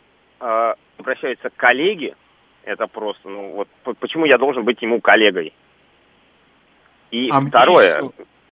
[0.41, 2.17] э, обращаются коллеги.
[2.63, 5.53] Это просто, ну вот почему я должен быть ему коллегой?
[7.11, 7.97] И а второе.
[7.97, 8.11] Еще,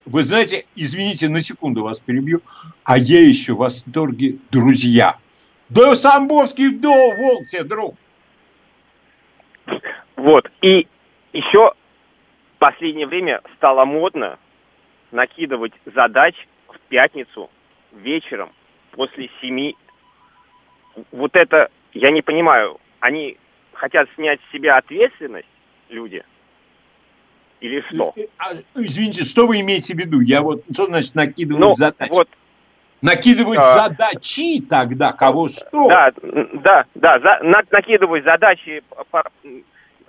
[0.07, 2.43] вы знаете, извините, на секунду вас перебью,
[2.85, 5.17] а я еще в восторге друзья.
[5.71, 7.95] Да Самбовский до волк тебе, друг.
[10.17, 10.87] Вот, и
[11.33, 11.73] еще
[12.57, 14.39] в последнее время стало модно
[15.11, 16.35] накидывать задач
[16.69, 17.51] в пятницу
[17.93, 18.53] вечером
[18.93, 19.77] после семи.
[21.13, 23.39] Вот это, я не понимаю, они
[23.73, 25.49] хотят снять с себя ответственность,
[25.89, 26.23] люди–
[27.61, 28.15] или что?
[28.39, 30.21] А, извините, что вы имеете в виду?
[30.21, 32.11] Я вот, что значит накидывать ну, задачи?
[32.11, 32.29] Вот,
[33.05, 33.89] Накидывать А.
[33.89, 35.89] задачи тогда, кого что.
[35.89, 38.83] Да, да, да, за, на- накидывать задачи,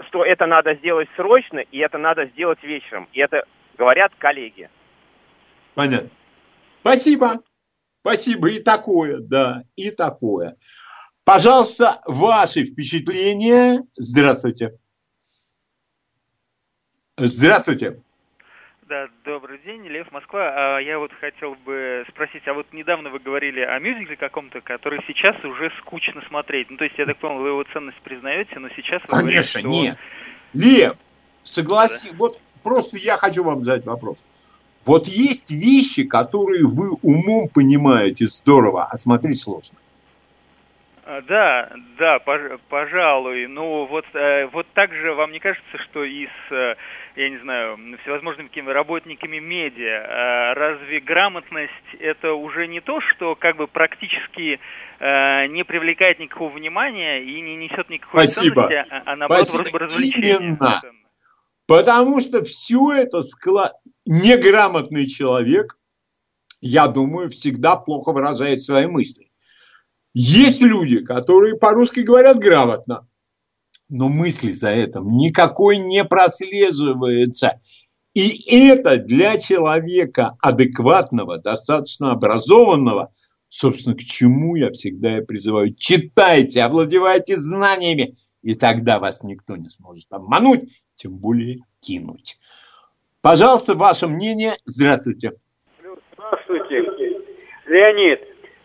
[0.07, 3.09] что это надо сделать срочно, и это надо сделать вечером.
[3.11, 3.43] И это
[3.77, 4.69] говорят коллеги.
[5.73, 6.09] Понятно.
[6.79, 7.41] Спасибо.
[7.99, 8.49] Спасибо.
[8.49, 10.55] И такое, да, и такое.
[11.25, 13.81] Пожалуйста, ваши впечатления.
[13.97, 14.77] Здравствуйте.
[17.17, 17.97] Здравствуйте.
[18.89, 20.75] Да, добрый день, Лев Москва.
[20.75, 24.99] А Я вот хотел бы спросить, а вот недавно вы говорили о мюзикле каком-то, который
[25.07, 26.69] сейчас уже скучно смотреть.
[26.69, 29.87] Ну, то есть, я так понял, вы его ценность признаете, но сейчас вы Конечно, говорите,
[29.87, 29.97] нет.
[30.53, 30.97] Лев,
[31.43, 34.21] согласи, вот просто я хочу вам задать вопрос.
[34.85, 39.77] Вот есть вещи, которые вы умом понимаете здорово, а смотреть сложно.
[41.05, 43.47] А, Да, да, пож- пожалуй.
[43.47, 46.75] Ну, вот, э, вот так же вам не кажется, что и с, э,
[47.15, 53.35] я не знаю, всевозможными какими работниками медиа, э, разве грамотность это уже не то, что
[53.35, 54.59] как бы практически
[54.99, 58.67] э, не привлекает никакого внимания и не несет никакой Спасибо.
[58.67, 59.61] ценности, а, а наоборот Спасибо.
[59.61, 60.35] вроде бы развлечение.
[60.39, 60.81] Именно.
[61.67, 63.73] Потому что все это склад...
[64.05, 65.77] неграмотный человек,
[66.61, 69.31] я думаю, всегда плохо выражает свои мысли.
[70.13, 73.07] Есть люди, которые по-русски говорят грамотно,
[73.89, 77.59] но мысли за этим никакой не прослеживается.
[78.13, 83.13] И это для человека адекватного, достаточно образованного,
[83.49, 85.73] собственно, к чему я всегда и призываю.
[85.75, 92.37] Читайте, овладевайте знаниями, и тогда вас никто не сможет обмануть, тем более кинуть.
[93.21, 94.53] Пожалуйста, ваше мнение.
[94.65, 95.33] Здравствуйте.
[96.13, 96.85] Здравствуйте,
[97.65, 98.19] Леонид.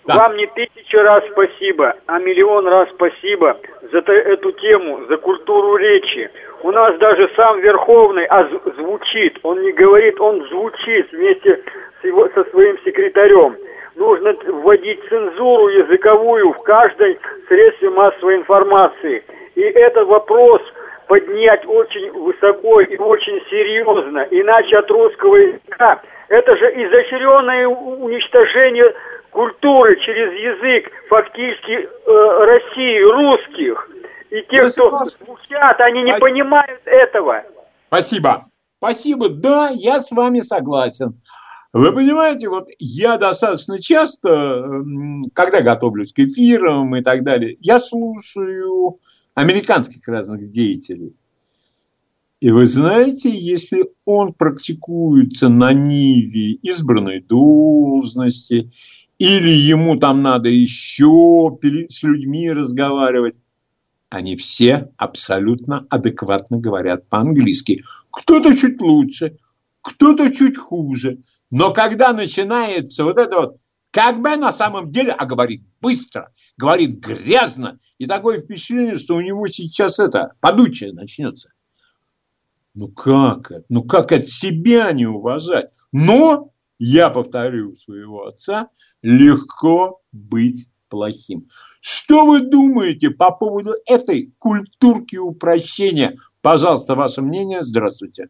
[0.06, 0.16] Да.
[0.16, 3.58] Вам не тысячу раз спасибо, а миллион раз спасибо
[3.92, 6.30] за эту тему, за культуру речи.
[6.62, 11.62] У нас даже сам Верховный а звучит, он не говорит, он звучит вместе
[12.00, 13.56] с его, со своим секретарем.
[13.96, 17.18] Нужно вводить цензуру языковую в каждой
[17.48, 19.22] средстве массовой информации.
[19.54, 20.62] И этот вопрос
[21.06, 28.94] поднять очень высоко и очень серьезно, иначе от русского языка это же изощренное уничтожение
[29.32, 33.90] культуры через язык фактически э, России, русских.
[34.30, 36.28] И те, Я кто звучат, они не Спасибо.
[36.28, 37.44] понимают этого.
[37.88, 38.46] Спасибо.
[38.78, 39.28] Спасибо.
[39.28, 41.20] Да, я с вами согласен.
[41.72, 44.82] Вы понимаете, вот я достаточно часто,
[45.34, 48.98] когда готовлюсь к эфирам и так далее, я слушаю
[49.34, 51.14] американских разных деятелей.
[52.40, 58.70] И вы знаете, если он практикуется на ниве избранной должности,
[59.20, 61.58] или ему там надо еще
[61.90, 63.38] с людьми разговаривать,
[64.08, 67.84] они все абсолютно адекватно говорят по-английски.
[68.10, 69.36] Кто-то чуть лучше,
[69.82, 71.18] кто-то чуть хуже.
[71.50, 73.56] Но когда начинается вот это вот,
[73.90, 79.20] как бы на самом деле, а говорит быстро, говорит грязно, и такое впечатление, что у
[79.20, 81.50] него сейчас это, подучие начнется.
[82.72, 83.64] Ну как это?
[83.68, 85.68] Ну как от себя не уважать?
[85.92, 86.49] Но,
[86.80, 88.70] я повторю своего отца,
[89.02, 91.48] легко быть плохим.
[91.82, 96.16] Что вы думаете по поводу этой культурки упрощения?
[96.42, 97.60] Пожалуйста, ваше мнение.
[97.60, 98.28] Здравствуйте.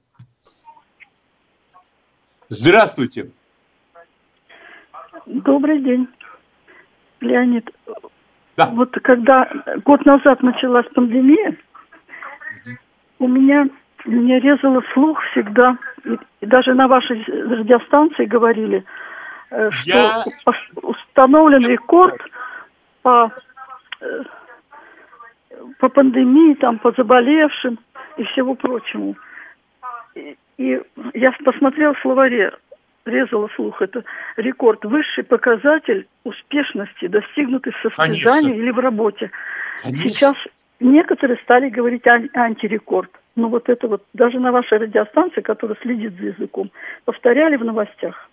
[2.49, 3.31] Здравствуйте.
[5.27, 6.09] Добрый день,
[7.21, 7.71] Леонид.
[8.57, 8.67] Да.
[8.71, 9.49] Вот когда
[9.85, 11.57] год назад началась пандемия,
[13.21, 13.69] у меня
[14.05, 18.85] меня резало слух всегда, и, и даже на вашей радиостанции говорили,
[19.51, 20.25] э, что Я-
[20.83, 22.21] установлен рекорд
[23.03, 23.31] по
[24.01, 24.23] э,
[25.79, 27.79] по пандемии, там, по заболевшим
[28.17, 29.17] и всего прочему.
[30.15, 30.81] И, и
[31.15, 32.53] я посмотрела в словаре,
[33.05, 34.05] резала слух, это
[34.37, 38.49] рекорд, высший показатель успешности, достигнутый в состязании Конечно.
[38.63, 39.31] или в работе.
[39.83, 40.03] Конечно.
[40.03, 40.37] Сейчас
[40.81, 43.11] некоторые стали говорить ан- антирекорд.
[43.41, 46.70] Ну вот это вот, даже на вашей радиостанции, которая следит за языком,
[47.07, 48.28] повторяли в новостях.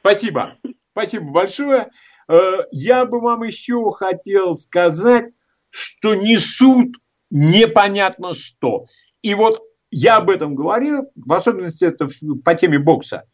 [0.00, 0.58] Спасибо.
[0.92, 1.88] Спасибо большое.
[2.28, 2.36] Э,
[2.70, 5.32] Я бы вам еще хотел сказать,
[5.70, 6.96] что несут
[7.30, 8.84] непонятно что.
[9.22, 12.06] И вот я об этом говорил, в особенности это
[12.44, 13.24] по теме бокса.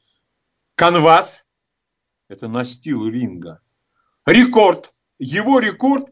[0.77, 1.45] Канвас–
[2.29, 3.61] это настил ринга.
[4.27, 4.93] Рекорд.
[5.19, 6.07] Его рекорд,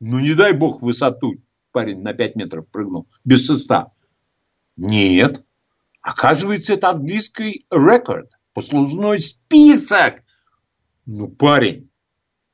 [0.00, 1.34] ну не дай бог высоту
[1.74, 3.90] парень на 5 метров прыгнул, без шеста.
[4.76, 5.44] Нет.
[6.00, 10.22] Оказывается, это английский рекорд, послужной список.
[11.06, 11.90] Ну, парень,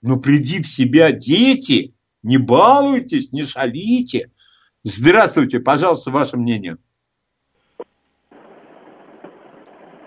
[0.02, 4.30] ну приди в себя, дети, не балуйтесь, не шалите.
[4.82, 6.76] Здравствуйте, пожалуйста, ваше мнение.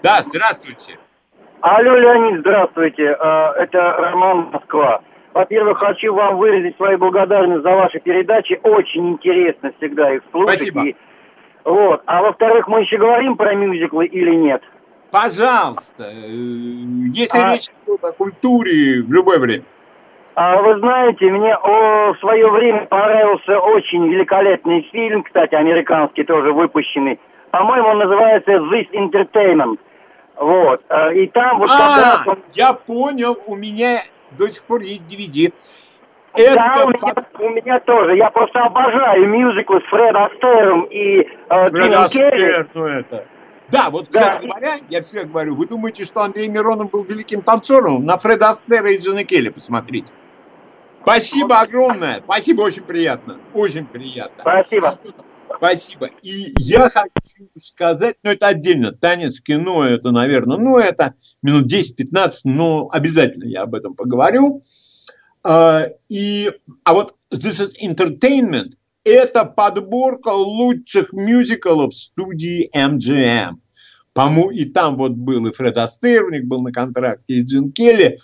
[0.01, 0.99] Да, здравствуйте.
[1.61, 3.16] Алло, Леонид, здравствуйте.
[3.20, 5.01] А, это Роман Москва.
[5.34, 8.59] Во-первых, хочу вам выразить свою благодарность за ваши передачи.
[8.64, 10.57] Очень интересно всегда их слушать.
[10.57, 10.86] Спасибо.
[10.86, 10.95] И-
[11.64, 12.01] Вот.
[12.05, 14.61] А во-вторых, мы еще говорим про мюзиклы или нет?
[15.11, 19.64] Пожалуйста, э, если А- речь идет о культуре в любое время.
[20.36, 26.51] А вы знаете, мне о, в свое время понравился очень великолепный фильм, кстати, американский тоже
[26.51, 27.20] выпущенный.
[27.51, 29.78] По-моему, он называется This Entertainment.
[30.36, 30.82] Вот.
[30.89, 32.39] А, И там вот как раз А, он...
[32.55, 33.99] я понял, у меня
[34.32, 35.53] до сих пор есть DVD.
[36.36, 38.18] Да, Это у меня, у меня тоже.
[38.18, 41.94] Я просто обожаю мюзиклы с Фред Астером и э, Фред.
[41.94, 43.26] Астер, ну это.
[43.72, 44.20] Да, вот, Да.
[44.20, 48.06] кстати говоря, я всегда говорю, вы думаете, что Андрей Миронов был великим танцором?
[48.06, 50.14] На Фреда Астера и Джина Келли посмотрите.
[51.02, 52.22] Спасибо огромное.
[52.24, 53.38] Спасибо, очень приятно.
[53.54, 54.42] Очень приятно.
[54.42, 54.94] Спасибо.
[55.58, 56.10] Спасибо.
[56.22, 61.72] И я хочу сказать, ну это отдельно, танец в кино, это, наверное, ну это минут
[61.72, 64.64] 10-15, но обязательно я об этом поговорю.
[65.44, 66.52] А, и,
[66.84, 68.72] а вот This is Entertainment–
[69.04, 73.56] это подборка лучших мюзиклов студии MGM.
[74.14, 78.20] По-моему, и там вот был и Фред Астер, был на контракте, и Джин Келли.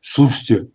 [0.00, 0.68] Слушайте,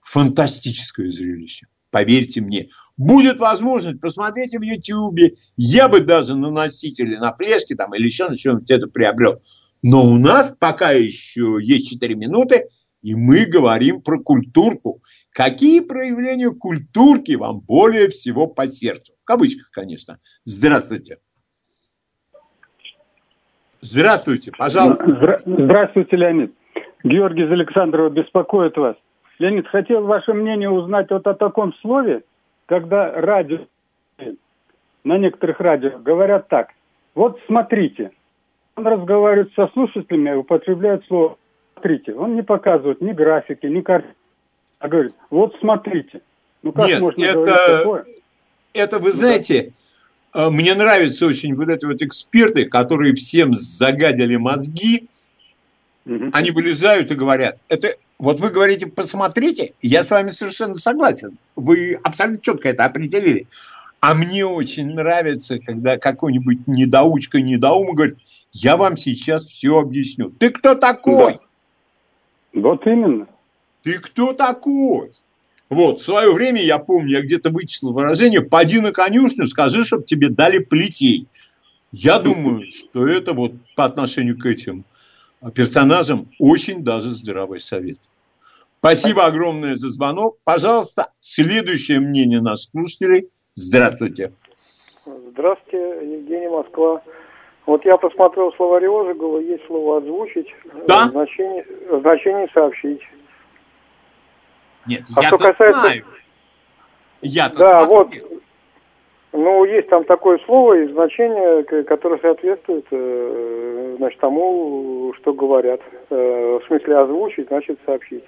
[0.00, 1.66] фантастическое зрелище.
[1.90, 2.68] Поверьте мне.
[2.96, 5.34] Будет возможность, посмотрите в Ютьюбе.
[5.56, 9.40] Я бы даже на носителе, на флешке там или еще на чем-нибудь это приобрел.
[9.82, 12.68] Но у нас пока еще есть 4 минуты,
[13.02, 15.00] и мы говорим про культурку.
[15.32, 19.14] Какие проявления культурки вам более всего по сердцу?
[19.22, 20.18] В кавычках, конечно.
[20.44, 21.18] Здравствуйте.
[23.80, 25.10] Здравствуйте, пожалуйста.
[25.10, 26.54] Здра- Здравствуйте, Леонид.
[27.02, 28.96] Георгий из Александрова беспокоит вас.
[29.38, 32.22] Леонид, хотел ваше мнение узнать вот о таком слове,
[32.66, 33.60] когда радио,
[35.02, 36.68] на некоторых радио говорят так.
[37.14, 38.10] Вот смотрите.
[38.76, 41.38] Он разговаривает со слушателями, употребляет слово
[41.80, 42.14] «смотрите».
[42.14, 44.16] Он не показывает ни графики, ни картинки,
[44.78, 46.20] а говорит «вот смотрите».
[46.62, 48.04] Ну как Нет, можно это- говорить такое?
[48.74, 49.72] это, вы знаете,
[50.34, 55.08] э, мне нравятся очень вот эти вот эксперты, которые всем загадили мозги,
[56.32, 61.98] они вылезают и говорят, это вот вы говорите, посмотрите, я с вами совершенно согласен, вы
[62.02, 63.46] абсолютно четко это определили.
[64.00, 68.16] А мне очень нравится, когда какой-нибудь недоучка, недоум говорит,
[68.50, 70.30] я вам сейчас все объясню.
[70.30, 71.38] Ты кто такой?
[72.52, 73.26] Вот именно.
[73.82, 75.12] Ты кто такой?
[75.68, 80.02] Вот, в свое время, я помню, я где-то вычислил выражение, поди на конюшню, скажи, чтобы
[80.02, 81.28] тебе дали плетей.
[81.92, 84.84] Я думаю, что это вот по отношению к этим
[85.54, 87.98] персонажам очень даже здравый совет.
[88.80, 90.38] Спасибо огромное за звонок.
[90.44, 93.28] Пожалуйста, следующее мнение наших слушателей.
[93.54, 94.32] Здравствуйте.
[95.04, 95.78] Здравствуйте,
[96.18, 97.02] Евгений Москва.
[97.70, 100.52] Вот я посмотрел словари Ожегова, есть слово «озвучить»,
[100.88, 101.04] Да?
[101.06, 101.64] э, значение,
[102.00, 103.00] значение «сообщить».
[104.88, 106.04] Нет, А я-то что касается- знаю.
[107.22, 108.26] Я-то Да, смотрел.
[108.28, 108.42] вот.
[109.32, 115.80] Ну, есть там такое слово и значение, которое соответствует э, значит, тому, что говорят.
[116.10, 118.24] Э, В смысле озвучить, значит сообщить.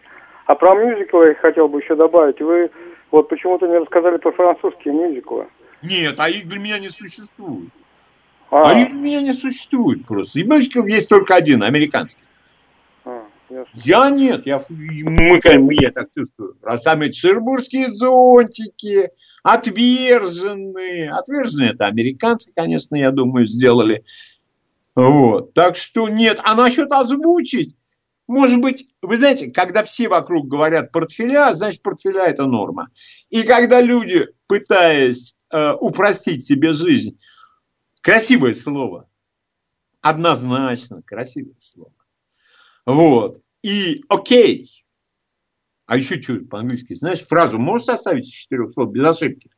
[0.46, 2.40] А про мюзиклы я хотел бы еще добавить.
[2.40, 2.70] Вы
[3.10, 5.48] вот почему-то не рассказали про французские мюзиклы.
[5.82, 7.70] Нет, а их для меня не существует.
[8.52, 10.44] А, А их для меня не существует просто.
[10.44, 12.22] Мюзикл есть только один, американский.
[13.02, 13.70] а, ясно.
[13.74, 16.58] Я нет, я, мы, мы, я так чувствую.
[16.60, 19.08] Раз там эти зонтики,
[19.42, 21.10] отверженные.
[21.12, 24.04] Отверженные это американцы, конечно, я думаю, сделали.
[24.94, 25.54] Вот.
[25.54, 26.38] Так что нет.
[26.44, 27.74] А насчет озвучить,
[28.26, 32.88] может быть, вы знаете, когда все вокруг говорят портфеля, значит, портфеля это норма.
[33.30, 37.18] И когда люди, пытаясь э, упростить себе жизнь,
[38.02, 39.08] красивое слово,
[40.02, 41.94] однозначно красивое слово.
[42.84, 43.42] Вот.
[43.62, 44.84] И окей.
[45.86, 46.94] А еще что по-английски?
[46.94, 49.50] Знаешь, фразу можешь составить из четырех слов без ошибки?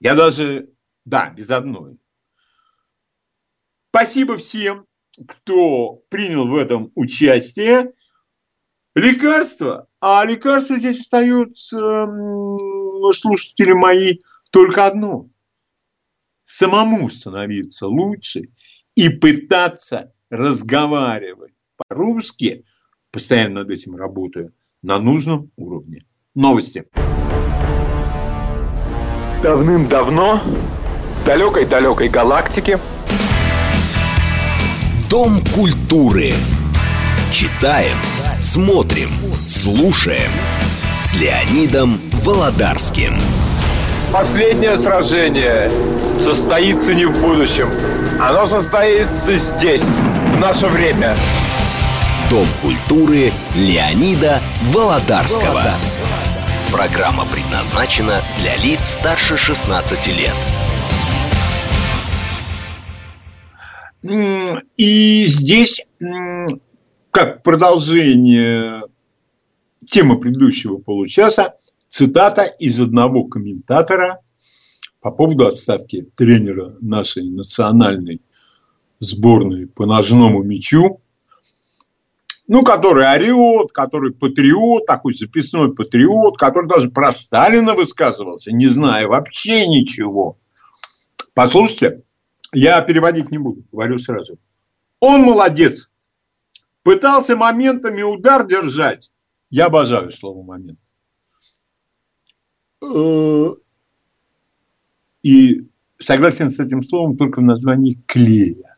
[0.00, 0.70] Я даже,
[1.04, 1.98] да, без одной.
[3.90, 4.86] Спасибо всем,
[5.26, 7.92] кто принял в этом участие.
[8.94, 9.88] Лекарства.
[10.00, 12.06] А лекарства здесь остаются,
[13.12, 14.18] слушатели мои,
[14.50, 15.30] только одно.
[16.46, 18.50] Самому становиться лучше
[18.94, 22.64] и пытаться разговаривать по-русски,
[23.10, 26.04] постоянно над этим работаю, на нужном уровне.
[26.36, 26.84] Новости.
[29.42, 32.78] Давным-давно, в далекой-далекой галактике,
[35.10, 36.32] Дом культуры.
[37.32, 37.96] Читаем,
[38.40, 39.10] смотрим,
[39.48, 40.30] слушаем.
[41.00, 43.14] С Леонидом Володарским.
[44.12, 45.70] последнее сражение
[46.22, 47.68] состоится не в будущем.
[48.20, 51.14] Оно состоится здесь, в наше время.
[52.30, 54.40] Дом культуры Леонида
[54.72, 55.62] Володарского.
[56.72, 60.34] Программа предназначена для лиц старше 16 лет.
[64.76, 65.82] И здесь,
[67.10, 68.82] как продолжение
[69.84, 71.54] темы предыдущего получаса,
[71.88, 74.20] цитата из одного комментатора
[75.06, 78.22] по поводу отставки тренера нашей национальной
[78.98, 81.00] сборной по ножному мячу,
[82.48, 89.06] ну, который орет, который патриот, такой записной патриот, который даже про Сталина высказывался, не зная
[89.06, 90.38] вообще ничего.
[91.34, 92.02] Послушайте,
[92.52, 94.40] я переводить не буду, говорю сразу.
[94.98, 95.88] Он молодец.
[96.82, 99.12] Пытался моментами удар держать.
[99.50, 100.80] Я обожаю слово момент.
[105.26, 105.66] И
[105.98, 108.76] согласен с этим словом только в названии клея.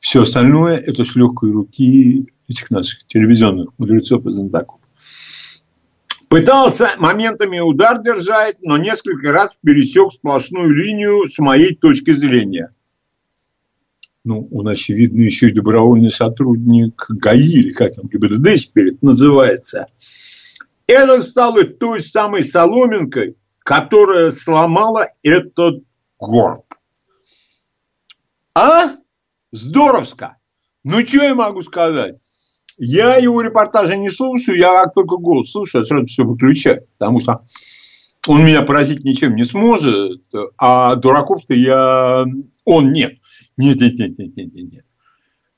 [0.00, 4.80] Все остальное– это с легкой руки этих наших телевизионных мудрецов и знатоков.
[6.28, 12.74] Пытался моментами удар держать, но несколько раз пересек сплошную линию с моей точки зрения.
[14.24, 19.86] Ну, он, очевидно, еще и добровольный сотрудник ГАИ, или как там, ГИБДД теперь называется.
[20.88, 23.36] Это стало той самой соломинкой,
[23.68, 25.82] которая сломала этот
[26.18, 26.64] горб.
[28.54, 28.96] А?
[29.52, 30.38] Здоровско.
[30.84, 32.14] Ну, что я могу сказать?
[32.78, 37.20] Я его репортажи не слушаю, я как только голос слушаю, я сразу все выключаю, потому
[37.20, 37.46] что
[38.26, 40.22] он меня поразить ничем не сможет,
[40.56, 42.24] а дураков-то я...
[42.64, 43.18] Он нет.
[43.58, 44.84] Нет, нет, нет, нет, нет, нет.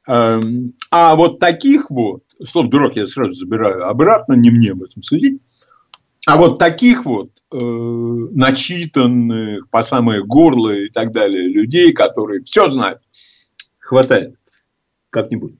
[0.09, 5.01] Эм, а вот таких вот, слово дурак я сразу забираю обратно, не мне об этом
[5.01, 5.41] судить,
[6.27, 12.71] а вот таких вот э, начитанных по самое горло и так далее людей, которые все
[12.71, 13.01] знают,
[13.79, 14.37] хватает
[15.09, 15.55] как-нибудь.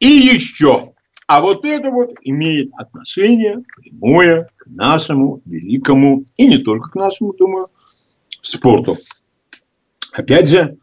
[0.00, 0.94] И еще.
[1.26, 7.32] А вот это вот имеет отношение прямое к нашему великому, и не только к нашему,
[7.32, 7.68] думаю,
[8.40, 8.98] спорту.
[10.12, 10.78] Опять же,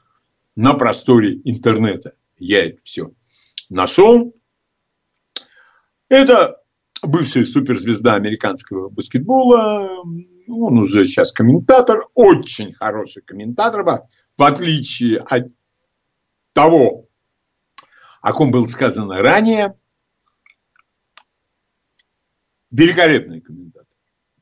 [0.56, 3.12] на просторе интернета я это все
[3.70, 4.34] нашел.
[6.08, 6.62] Это
[7.04, 9.90] бывшая суперзвезда американского баскетбола.
[10.48, 15.52] Он уже сейчас комментатор, очень хороший комментатор, в отличие от
[16.54, 17.08] того,
[18.22, 19.76] о ком было сказано ранее,
[22.72, 23.88] великолепный комментатор.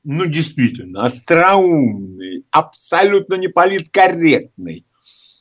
[0.03, 4.85] Ну, действительно, остроумный, абсолютно неполиткорректный.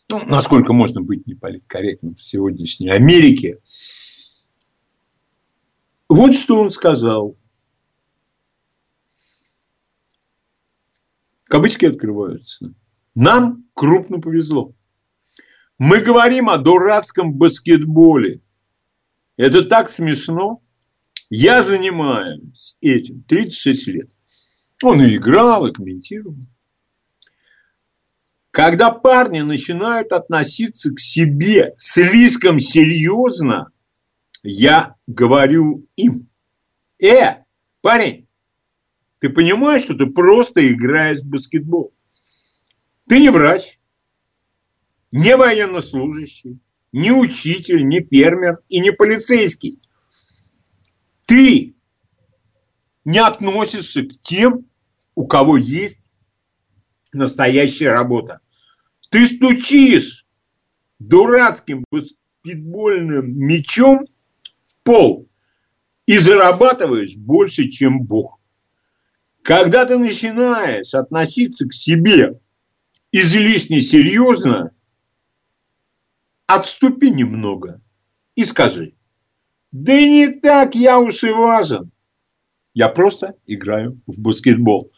[0.09, 3.59] Ну, насколько можно быть неполиткорректным в сегодняшней Америке.
[6.09, 7.37] Вот что он сказал.
[11.45, 12.75] Кавычки открываются.
[13.15, 14.75] Нам крупно повезло.
[15.79, 18.41] Мы говорим о дурацком баскетболе.
[19.37, 20.63] Это так смешно.
[21.29, 24.11] Я занимаюсь этим 36 лет.
[24.83, 26.37] Он и играл, и комментировал.
[28.51, 33.71] Когда парни начинают относиться к себе слишком серьезно,
[34.47, 36.29] я говорю им,
[36.99, 37.43] э,
[37.81, 38.29] парень,
[39.19, 41.93] ты понимаешь, что ты просто играешь в баскетбол?
[43.09, 43.81] Ты не врач,
[45.11, 46.61] не военнослужащий,
[46.93, 49.81] не учитель, не фермер и не полицейский.
[51.27, 51.75] Ты
[53.05, 54.67] не относишься к тем,
[55.15, 56.05] у кого есть
[57.13, 58.41] настоящая работа.
[59.11, 60.27] Ты стучишь
[60.99, 64.16] дурацким баскетбольным мячом в
[64.87, 65.29] пол
[66.07, 68.39] и зарабатываешь больше, чем Бог.
[69.43, 72.41] Когда ты начинаешь относиться к себе
[73.13, 74.71] излишне серьезно,
[76.47, 77.83] отступи немного
[78.37, 78.95] и скажи,
[79.73, 81.91] да не так я уж и важен.
[82.73, 84.93] Я просто играю в баскетбол.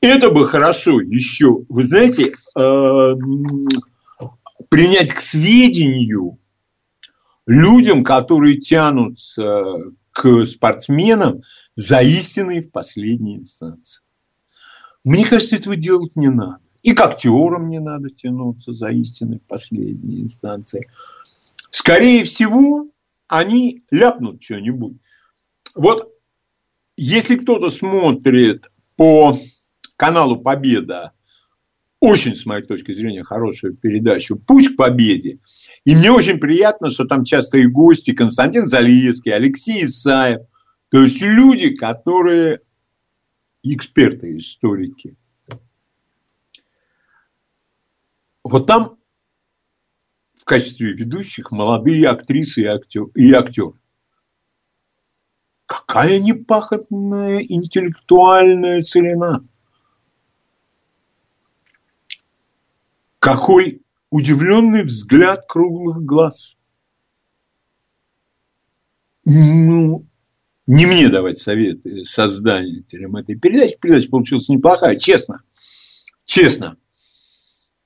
[0.00, 3.12] Это бы хорошо еще, вы знаете, э,
[4.68, 6.38] принять к сведению
[7.46, 9.64] людям, которые тянутся
[10.12, 11.42] к спортсменам
[11.74, 14.02] за истиной в последней инстанции.
[15.04, 16.58] Мне кажется, этого делать не надо.
[16.82, 20.88] И к актерам не надо тянуться за истиной в последней инстанции.
[21.70, 22.88] Скорее всего,
[23.28, 24.96] они ляпнут что-нибудь.
[25.74, 26.12] Вот
[26.96, 29.38] если кто-то смотрит по
[29.96, 31.12] каналу «Победа»,
[32.02, 35.38] очень, с моей точки зрения, хорошую передачу «Путь к победе»,
[35.84, 40.42] и мне очень приятно, что там часто и гости Константин Залиевский, Алексей Исаев,
[40.90, 42.60] то есть люди, которые
[43.62, 45.16] эксперты, историки–
[48.44, 48.98] Вот там
[50.34, 53.74] в качестве ведущих молодые актрисы и, актер, и актеры.
[55.66, 59.46] Какая непахотная интеллектуальная целина.
[63.22, 66.58] Какой удивленный взгляд круглых глаз.
[69.24, 70.04] Ну,
[70.66, 73.78] не мне давать советы создателям этой передачи.
[73.80, 75.44] Передача получилась неплохая, честно.
[76.24, 76.76] Честно.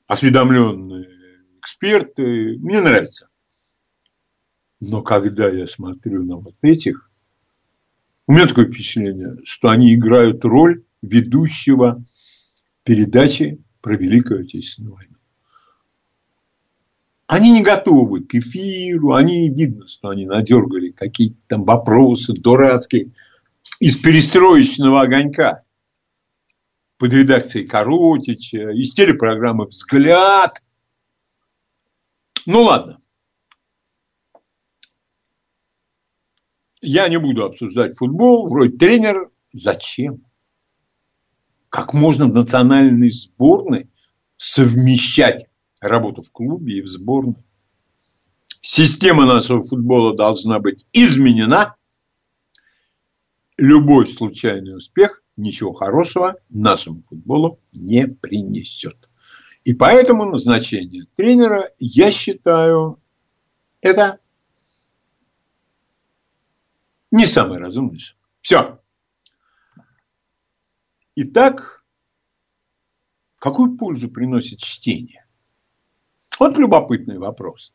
[0.07, 1.07] Осведомленные
[1.59, 2.57] эксперты.
[2.59, 3.28] Мне нравится.
[4.80, 7.11] Но когда я смотрю на вот этих,
[8.26, 12.03] у меня такое впечатление, что они играют роль ведущего
[12.84, 15.16] передачи про Великую Отечественную войну.
[17.27, 23.12] Они не готовы к эфиру, они видно, что они надергали какие-то там вопросы дурацкие
[23.81, 25.59] из перестроечного огонька
[26.99, 30.62] под редакцией Коротича, из телепрограммы «Взгляд».
[32.47, 33.01] Ну ладно.
[36.81, 39.31] Я не буду обсуждать футбол, вроде тренер.
[39.53, 40.24] Зачем?
[41.70, 43.91] Как можно в национальной сборной
[44.37, 45.49] совмещать
[45.81, 47.45] работу в клубе и в сборной.
[48.61, 51.77] Система нашего футбола должна быть изменена.
[53.57, 59.09] Любой случайный успех ничего хорошего нашему футболу не принесет.
[59.64, 63.01] И поэтому назначение тренера, я считаю,
[63.81, 64.20] это
[67.11, 67.99] не самое разумное.
[68.41, 68.81] Все.
[71.16, 71.85] Итак,
[73.39, 75.26] какую пользу приносит чтение?
[76.39, 77.72] Вот любопытный вопрос.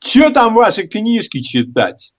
[0.00, 2.14] Че там ваши книжки читать?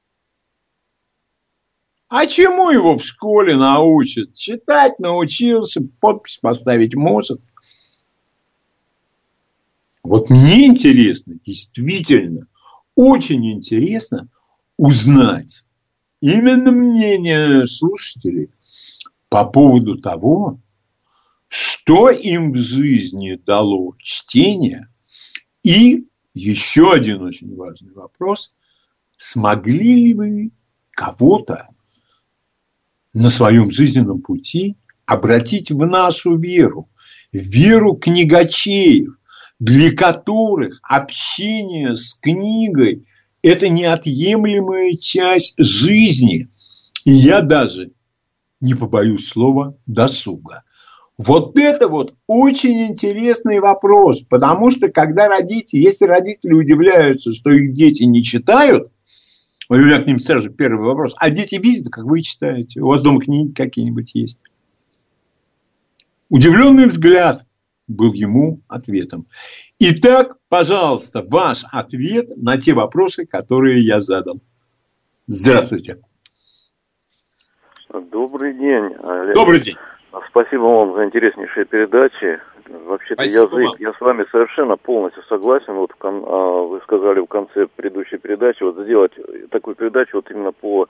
[2.09, 4.33] А чему его в школе научат?
[4.33, 7.41] Читать научился, подпись поставить может.
[10.03, 12.47] Вот мне интересно, действительно,
[12.95, 14.29] очень интересно
[14.77, 15.65] узнать
[16.21, 18.49] именно мнение слушателей
[19.27, 20.59] по поводу того,
[21.49, 24.87] что им в жизни дало чтение–
[25.67, 28.53] и еще один очень важный вопрос.
[29.17, 30.51] Смогли ли вы
[30.91, 31.67] кого-то
[33.13, 36.87] на своем жизненном пути обратить в нашу веру,
[37.33, 39.19] веру книгачеев,
[39.59, 43.05] для которых общение с книгой–
[43.41, 46.47] это неотъемлемая часть жизни.
[47.03, 47.91] И я даже
[48.61, 50.63] не побоюсь слова досуга.
[51.17, 57.73] Вот это вот очень интересный вопрос, потому что когда родители, если родители удивляются, что их
[57.73, 58.91] дети не читают,
[59.69, 63.01] у меня к ним сразу первый вопрос, а дети видят, как вы читаете, у вас
[63.01, 64.41] дома книги какие-нибудь есть?
[66.29, 67.45] Удивленный взгляд
[67.87, 69.25] был ему ответом.
[69.79, 74.39] Итак, пожалуйста, ваш ответ на те вопросы, которые я задал.
[75.25, 75.99] Здравствуйте.
[77.89, 78.95] Добрый день.
[79.03, 79.35] Олег.
[79.35, 79.75] Добрый день.
[80.29, 82.39] Спасибо вам за интереснейшие передачи.
[82.85, 83.75] Вообще-то язык, вам.
[83.79, 85.73] я с вами совершенно полностью согласен.
[85.73, 89.13] Вот а, вы сказали в конце предыдущей передачи, вот сделать
[89.51, 90.87] такую передачу вот именно по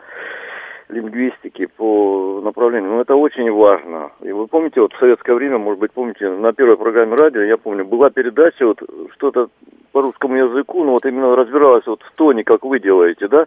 [0.89, 2.91] лингвистике, по направлению.
[2.91, 4.11] Ну, это очень важно.
[4.21, 7.57] И вы помните, вот в советское время, может быть, помните, на первой программе радио, я
[7.57, 8.82] помню, была передача, вот
[9.13, 9.49] что-то
[9.91, 13.45] по русскому языку, ну, вот именно разбиралась вот в тоне, как вы делаете, да?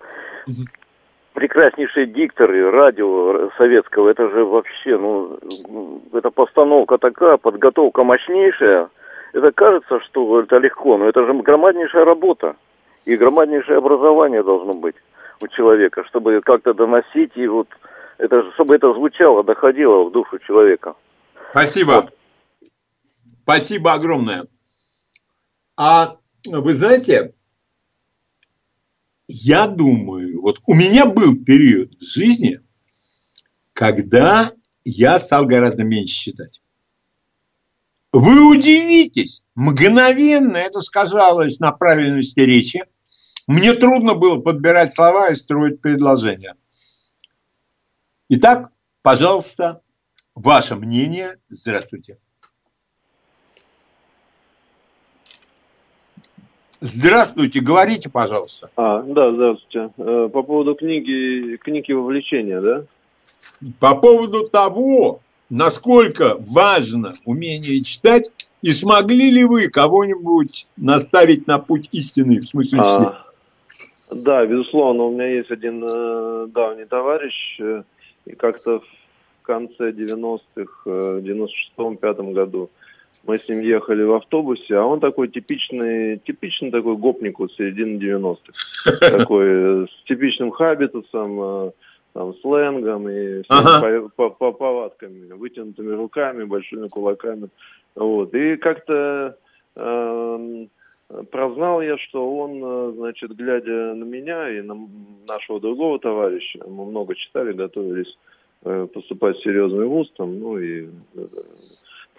[1.40, 5.38] Прекраснейшие дикторы радио советского, это же вообще, ну,
[6.12, 8.90] это постановка такая, подготовка мощнейшая.
[9.32, 12.56] Это кажется, что это легко, но это же громаднейшая работа.
[13.06, 14.96] И громаднейшее образование должно быть
[15.42, 17.68] у человека, чтобы как-то доносить, и вот
[18.18, 20.94] это, чтобы это звучало, доходило в душу человека.
[21.52, 21.92] Спасибо.
[21.92, 22.14] Вот.
[23.44, 24.44] Спасибо огромное.
[25.78, 26.16] А
[26.46, 27.32] вы знаете,
[29.32, 32.60] я думаю, вот у меня был период в жизни,
[33.72, 34.52] когда
[34.84, 36.60] я стал гораздо меньше читать.
[38.12, 42.84] Вы удивитесь, мгновенно это сказалось на правильности речи.
[43.46, 46.56] Мне трудно было подбирать слова и строить предложения.
[48.28, 48.72] Итак,
[49.02, 49.80] пожалуйста,
[50.34, 51.38] ваше мнение.
[51.48, 52.18] Здравствуйте.
[56.80, 58.70] Здравствуйте, говорите, пожалуйста.
[58.74, 59.90] А, да, здравствуйте.
[59.98, 62.84] Э, по поводу книги, книги вовлечения, да?
[63.78, 65.20] По поводу того,
[65.50, 72.80] насколько важно умение читать, и смогли ли вы кого-нибудь наставить на путь истины, в смысле
[72.80, 73.26] а,
[74.10, 77.82] Да, безусловно, у меня есть один э, давний товарищ, э,
[78.24, 82.70] и как-то в конце 90-х, э, 96-м, 5 году
[83.26, 87.98] мы с ним ехали в автобусе, а он такой типичный, типичный такой гопник вот середины
[87.98, 89.00] 90-х.
[89.18, 91.70] Такой э, с типичным хабитусом, э,
[92.14, 94.08] там, сленгом и ага.
[94.16, 97.50] по, по, повадками, вытянутыми руками, большими кулаками.
[97.94, 98.34] Вот.
[98.34, 99.36] И как-то
[99.78, 100.60] э,
[101.30, 104.76] прознал я, что он, э, значит, глядя на меня и на
[105.28, 108.16] нашего другого товарища, мы много читали, готовились
[108.64, 111.26] э, поступать в серьезный вуз, там, ну и э,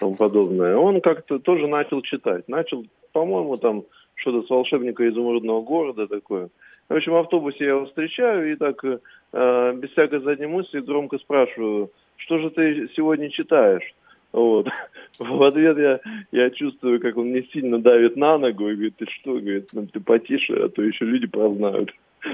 [0.01, 2.49] тому подобное, он как-то тоже начал читать.
[2.49, 3.83] Начал, по-моему, там
[4.15, 6.49] что-то с волшебника изумрудного города такое.
[6.89, 11.19] В общем, в автобусе я его встречаю и так э, без всякой задней мысли громко
[11.19, 13.93] спрашиваю, что же ты сегодня читаешь?
[14.33, 14.67] Вот.
[15.19, 15.99] В ответ я,
[16.31, 19.85] я чувствую, как он мне сильно давит на ногу и говорит, ты что, говорит, ну
[19.85, 21.91] ты потише, а то еще люди прознают.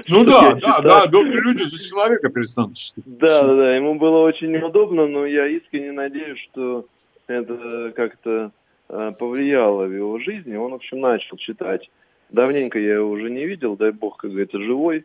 [0.08, 2.76] Ну да, да, да, добрые люди за человека перестанут.
[2.96, 6.86] Да, да, да, ему было очень неудобно, но я искренне надеюсь, что
[7.28, 8.50] это как-то
[8.88, 10.56] э, повлияло в его жизни.
[10.56, 11.88] Он, в общем, начал читать.
[12.30, 15.04] Давненько я его уже не видел, дай бог, как говорится, живой.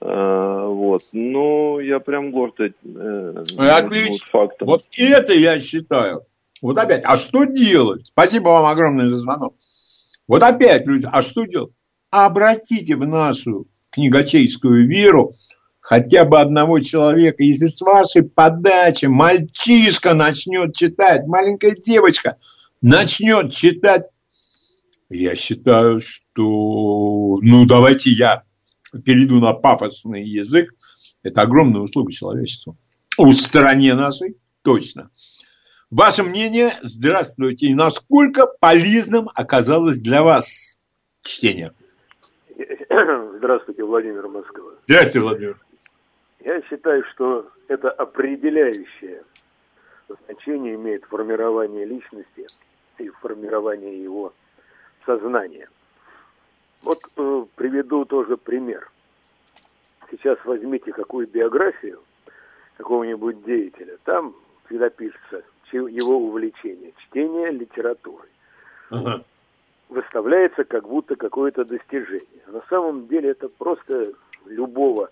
[0.00, 1.02] А, вот.
[1.12, 2.72] Но я прям горд э,
[3.58, 4.10] Отлично.
[4.10, 4.66] Вот фактом.
[4.66, 6.22] Вот это я считаю.
[6.60, 8.06] Вот опять, а что делать?
[8.06, 9.54] Спасибо вам огромное за звонок.
[10.26, 11.72] Вот опять, люди, а что делать?
[12.10, 15.34] Обратите в нашу книгачейскую веру
[15.88, 17.42] хотя бы одного человека.
[17.42, 22.36] Если с вашей подачи мальчишка начнет читать, маленькая девочка
[22.82, 24.02] начнет читать,
[25.08, 28.42] я считаю, что, ну, давайте я
[29.02, 30.74] перейду на пафосный язык,
[31.22, 32.76] это огромная услуга человечеству.
[33.16, 35.08] У стране нашей точно.
[35.90, 40.80] Ваше мнение, здравствуйте, и насколько полезным оказалось для вас
[41.22, 41.72] чтение?
[43.38, 44.72] Здравствуйте, Владимир Москва.
[44.86, 45.67] Здравствуйте, Владимир.
[46.48, 49.20] Я считаю, что это определяющее
[50.08, 52.46] значение имеет формирование личности
[52.96, 54.32] и формирование его
[55.04, 55.68] сознания.
[56.80, 58.90] Вот э, приведу тоже пример.
[60.10, 62.00] Сейчас возьмите какую биографию
[62.78, 63.98] какого-нибудь деятеля.
[64.04, 64.34] Там
[64.64, 68.26] всегда пишется его увлечение, чтение литературы.
[68.90, 69.22] Ага.
[69.90, 72.42] Выставляется как будто какое-то достижение.
[72.46, 74.14] На самом деле это просто
[74.46, 75.10] любого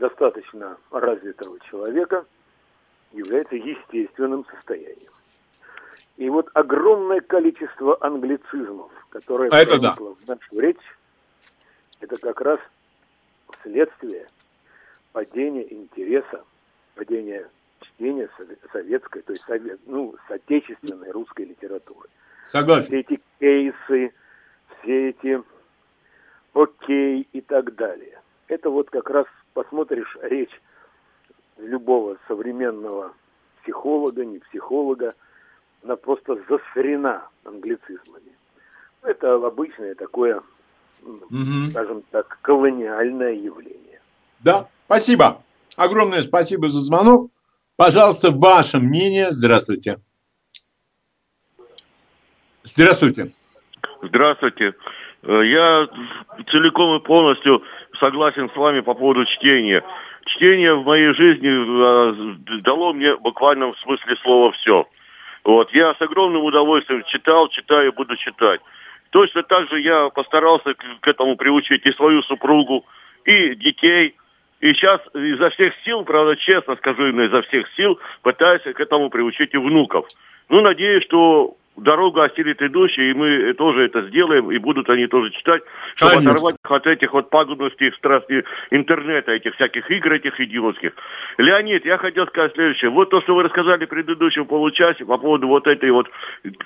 [0.00, 2.24] достаточно развитого человека
[3.12, 5.12] является естественным состоянием.
[6.16, 9.94] И вот огромное количество англицизмов, которое а это да.
[9.94, 10.98] в нашу речь,
[12.00, 12.60] это как раз
[13.62, 14.26] следствие
[15.12, 16.44] падения интереса,
[16.94, 17.48] падения
[17.80, 18.28] чтения
[18.72, 22.08] советской, то есть совет, ну, отечественной русской литературы.
[22.46, 22.86] Согласен.
[22.86, 24.14] Все эти кейсы,
[24.80, 25.42] все эти
[26.54, 28.20] окей и так далее.
[28.48, 30.60] Это вот как раз посмотришь речь
[31.58, 33.12] любого современного
[33.62, 35.14] психолога, не психолога,
[35.82, 38.36] она просто засорена англицизмами.
[39.02, 40.42] Это обычное такое,
[41.02, 41.70] угу.
[41.70, 44.00] скажем так, колониальное явление.
[44.40, 45.42] Да, спасибо.
[45.76, 47.30] Огромное спасибо за звонок.
[47.76, 49.30] Пожалуйста, ваше мнение.
[49.30, 50.00] Здравствуйте.
[52.62, 53.32] Здравствуйте.
[54.02, 54.74] Здравствуйте.
[55.22, 55.88] Э, я
[56.50, 57.62] целиком и полностью
[58.00, 59.84] согласен с вами по поводу чтения.
[60.26, 64.84] Чтение в моей жизни э, дало мне буквально в смысле слова все.
[65.44, 68.60] Вот, я с огромным удовольствием читал, читаю, буду читать.
[69.10, 72.84] Точно так же я постарался к, к этому приучить и свою супругу,
[73.24, 74.16] и детей.
[74.60, 79.08] И сейчас изо всех сил, правда, честно скажу, именно изо всех сил пытаюсь к этому
[79.08, 80.06] приучить и внуков.
[80.48, 85.30] Ну, надеюсь, что дорога осилит идущие, и мы тоже это сделаем, и будут они тоже
[85.30, 85.62] читать,
[85.94, 86.32] чтобы Конечно.
[86.32, 90.92] оторвать их от этих вот пагубностей, страсти интернета, этих всяких игр, этих идиотских.
[91.38, 92.90] Леонид, я хотел сказать следующее.
[92.90, 96.08] Вот то, что вы рассказали в предыдущем получасе по поводу вот этой вот,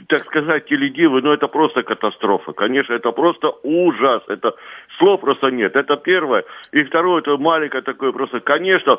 [0.09, 2.53] так сказать, теледивы, ну это просто катастрофа.
[2.53, 4.23] Конечно, это просто ужас.
[4.29, 4.55] Это
[4.99, 5.77] слов просто нет.
[5.77, 6.45] Это первое.
[6.73, 8.41] И второе, это маленькое такое просто.
[8.41, 8.99] Конечно,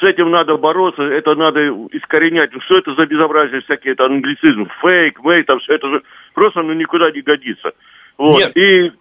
[0.00, 1.60] с этим надо бороться, это надо
[1.92, 2.52] искоренять.
[2.52, 6.02] Ну, что это за безобразие всякие, это англицизм, фейк, мейк, там все это же
[6.34, 7.72] просто ну, никуда не годится.
[8.18, 8.38] Вот.
[8.38, 8.56] Нет.
[8.56, 8.92] И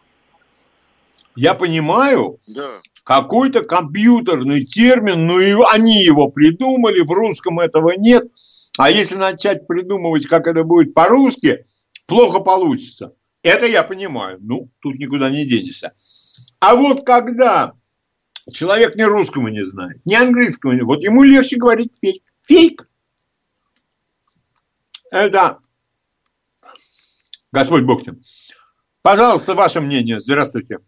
[1.36, 2.80] я понимаю, да.
[3.04, 8.24] какой-то компьютерный термин, ну и они его придумали, в русском этого нет.
[8.78, 11.66] А если начать придумывать, как это будет по-русски,
[12.08, 13.14] плохо получится.
[13.44, 14.38] Это я понимаю.
[14.40, 15.94] Ну, тут никуда не денешься.
[16.60, 17.74] А вот когда
[18.52, 22.24] человек ни русского не знает, ни английского не вот ему легче говорить фейк.
[22.44, 22.88] Фейк.
[25.12, 25.60] Это
[27.52, 28.22] Господь Бог тем.
[29.02, 30.20] Пожалуйста, ваше мнение.
[30.20, 30.80] Здравствуйте.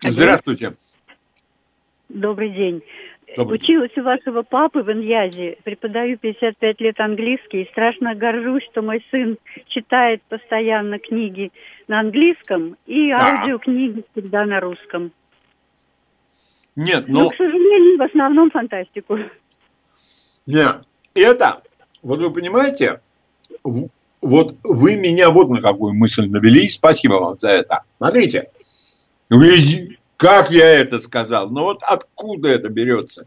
[0.00, 0.74] Здравствуйте.
[2.08, 2.82] Добрый день.
[3.36, 8.82] Добрый Училась у вашего папы в Иньязе, преподаю 55 лет английский, и страшно горжусь, что
[8.82, 9.36] мой сын
[9.66, 11.52] читает постоянно книги
[11.88, 13.40] на английском и Да.
[13.40, 15.12] аудиокниги всегда на русском.
[16.76, 17.30] Нет, Но, но...
[17.30, 19.18] к сожалению, в основном фантастику.
[20.46, 20.84] Нет,
[21.14, 21.62] это,
[22.02, 23.00] вот вы понимаете,
[24.22, 27.82] вот вы меня вот на какую мысль навели, спасибо вам за это.
[27.98, 28.50] Смотрите,
[29.30, 33.26] вы- как я это сказал, но вот откуда это берется?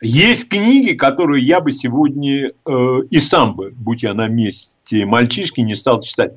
[0.00, 2.52] Есть книги, которые я бы сегодня э,
[3.10, 6.36] и сам бы, будь я на месте мальчишки, не стал читать.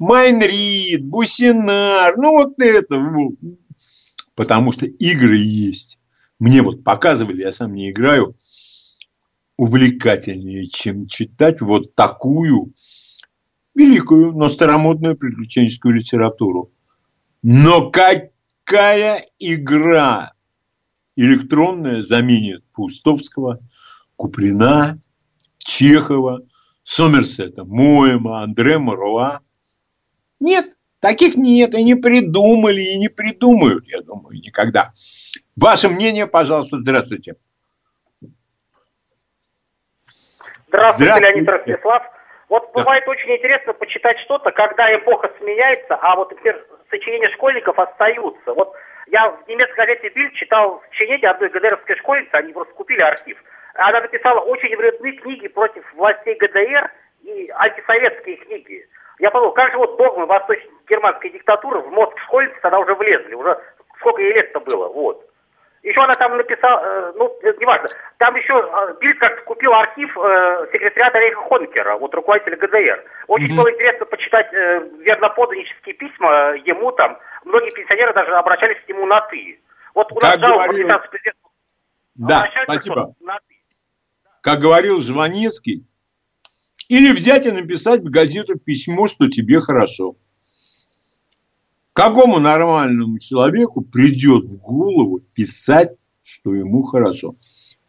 [0.00, 3.00] Майнрид, Бусинар, ну вот это.
[4.34, 5.98] Потому что игры есть.
[6.40, 8.34] Мне вот показывали, я сам не играю,
[9.56, 12.74] увлекательнее, чем читать вот такую
[13.74, 16.72] великую, но старомодную приключенческую литературу.
[17.42, 20.32] Но какая игра
[21.14, 23.60] электронная заменит Паустовского,
[24.16, 25.00] Куприна,
[25.58, 26.42] Чехова,
[26.82, 29.40] Сомерсета, Моема, Андре Маруа?
[30.40, 34.92] Нет, таких нет, и не придумали, и не придумают, я думаю, никогда.
[35.56, 37.36] Ваше мнение, пожалуйста, здравствуйте.
[40.76, 41.32] Здравствуйте, Здравствуйте.
[41.32, 42.02] Леонид Ростислав.
[42.48, 46.60] Вот бывает очень интересно почитать что-то, когда эпоха сменяется, а вот, например,
[46.90, 48.52] сочинения школьников остаются.
[48.52, 48.72] Вот
[49.08, 53.42] я в немецкой газете «Бильд» читал сочинение одной ГДРовской школьницы, они просто купили архив.
[53.74, 56.90] Она написала очень вредные книги против властей ГДР
[57.22, 58.86] и антисоветские книги.
[59.18, 63.58] Я подумал, как же вот догмы восточно-германской диктатуры в мозг школьницы тогда уже влезли, уже
[63.98, 65.24] сколько ей лет-то было, вот.
[65.86, 67.86] Еще она там написала, э, ну, это неважно,
[68.18, 73.04] там еще э, Бильд купил архив э, секретариата Рейха Хонкера, вот руководителя ГДР.
[73.28, 77.16] Очень было интересно почитать э, верноподданнические письма ему там.
[77.44, 79.60] Многие пенсионеры даже обращались к нему на «ты».
[79.94, 80.88] Вот у нас Как Жау, говорил-
[82.16, 83.14] Да, спасибо.
[83.20, 83.54] на «ты».
[84.42, 85.84] Как говорил Жванецкий,
[86.88, 90.16] или взять и написать в газету письмо, что тебе хорошо.
[91.96, 97.36] Какому нормальному человеку придет в голову писать, что ему хорошо?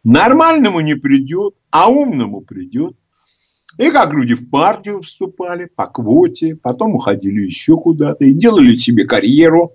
[0.02, 2.96] Нормальному не придет, а умному придет.
[3.76, 9.04] И как люди в партию вступали по квоте, потом уходили еще куда-то и делали себе
[9.04, 9.74] карьеру.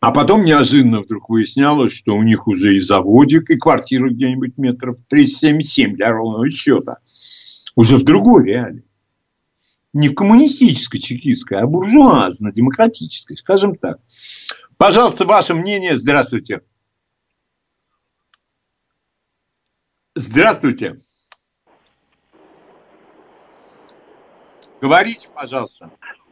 [0.00, 4.96] А потом неожиданно вдруг выяснялось, что у них уже и заводик, и квартира где-нибудь метров
[5.08, 6.96] 377 для ровного счета.
[7.76, 8.84] Уже в другой реалии.
[9.94, 13.98] Не в коммунистической чекистской, а буржуазно-демократической, скажем так.
[14.76, 15.94] Пожалуйста, ваше мнение.
[15.94, 16.62] Здравствуйте.
[20.16, 21.00] Здравствуйте.
[24.80, 25.90] Говорите, пожалуйста.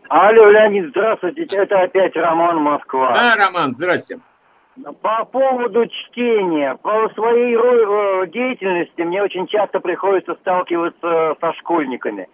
[0.09, 1.43] Алло, Леонид, здравствуйте.
[1.43, 3.13] Это опять Роман Москва.
[3.15, 4.19] Да, Роман, здрасте.
[5.03, 6.77] По поводу чтения.
[6.83, 12.29] По своей э, деятельности мне очень часто приходится сталкиваться со школьниками.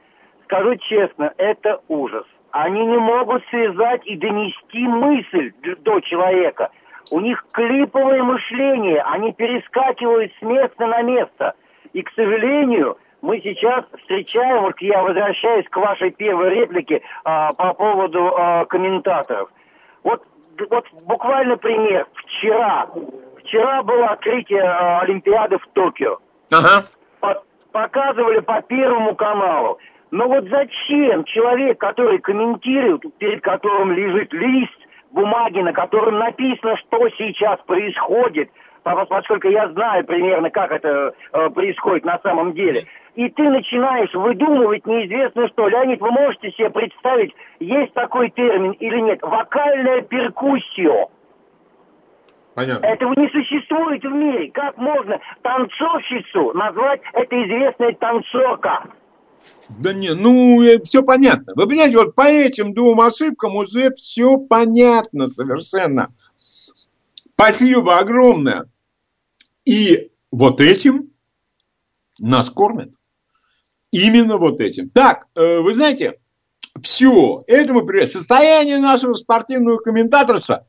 [0.49, 2.25] Скажу честно, это ужас.
[2.53, 6.71] Они не могут связать и донести мысль до человека.
[7.13, 11.53] У них клиповое мышление, они перескакивают с места на место.
[11.93, 17.75] И, к сожалению, мы сейчас встречаем, вот я возвращаюсь к вашей первой реплике а, по
[17.75, 19.51] поводу а, комментаторов.
[20.03, 20.23] Вот,
[20.71, 22.07] вот буквально пример.
[22.15, 22.89] Вчера,
[23.41, 26.19] вчера было открытие а, Олимпиады в Токио.
[26.51, 26.87] Ага.
[27.21, 27.43] По-
[27.73, 29.79] показывали по Первому каналу.
[30.11, 34.79] Но вот зачем человек, который комментирует, перед которым лежит лист
[35.11, 38.51] бумаги, на котором написано, что сейчас происходит,
[38.83, 44.15] по- поскольку я знаю примерно, как это э, происходит на самом деле, и ты начинаешь
[44.15, 45.69] выдумывать неизвестно что.
[45.69, 49.21] Леонид, вы можете себе представить, есть такой термин или нет?
[49.23, 51.09] Вокальная перкуссия.
[52.55, 52.87] Понятно.
[52.87, 54.51] Этого не существует в мире.
[54.53, 58.85] Как можно танцовщицу назвать это известная танцорка?
[59.69, 61.53] Да не, ну, все понятно.
[61.55, 66.13] Вы понимаете, вот по этим двум ошибкам уже все понятно совершенно.
[67.35, 68.71] Спасибо огромное.
[69.65, 71.13] И вот этим
[72.19, 72.95] нас кормят.
[73.91, 74.91] Именно вот этим.
[74.91, 76.19] Так, э, вы знаете,
[76.83, 80.67] все, это мы при- Состояние нашего спортивного комментаторства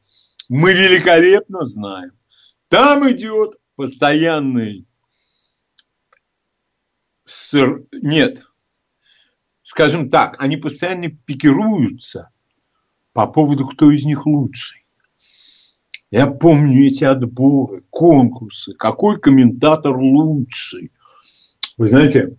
[0.47, 2.11] мы великолепно знаем.
[2.67, 4.85] Там идет постоянный
[7.26, 7.85] сыр...
[7.91, 8.43] Нет,
[9.69, 12.31] скажем так, они постоянно пикируются
[13.13, 14.83] по поводу, кто из них лучший.
[16.09, 20.91] Я помню эти отборы, конкурсы, какой комментатор лучший.
[21.77, 22.35] Вы знаете,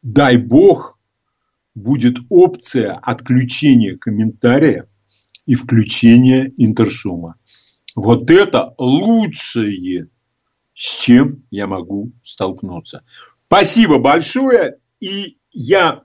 [0.00, 0.98] дай бог,
[1.74, 4.88] будет опция отключения комментария
[5.44, 7.34] и включения интершума.
[7.94, 10.08] Вот это лучшее,
[10.72, 13.04] с чем я могу столкнуться.
[13.46, 14.78] Спасибо большое.
[15.00, 16.04] И я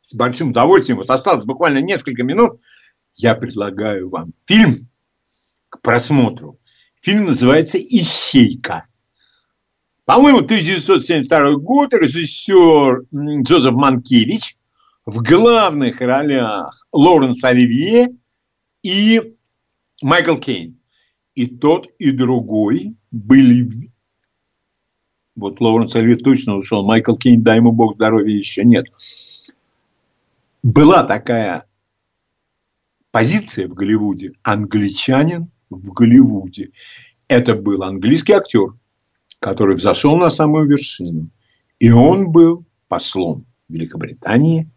[0.00, 2.60] с большим удовольствием, вот осталось буквально несколько минут,
[3.14, 4.88] я предлагаю вам фильм
[5.68, 6.58] к просмотру.
[7.00, 8.86] Фильм называется «Ищейка».
[10.04, 13.06] По-моему, 1972 год, режиссер
[13.42, 14.56] Джозеф Манкевич,
[15.06, 18.08] в главных ролях Лоренс Оливье
[18.82, 19.34] и
[20.02, 20.80] Майкл Кейн.
[21.34, 23.91] И тот, и другой были...
[25.34, 28.86] Вот Лоуренс Оливье точно ушел, Майкл Кейн, дай ему бог здоровья, еще нет.
[30.62, 31.66] Была такая
[33.10, 36.70] позиция в Голливуде, англичанин в Голливуде.
[37.28, 38.74] Это был английский актер,
[39.38, 41.30] который взошел на самую вершину.
[41.78, 44.70] И он был послом Великобритании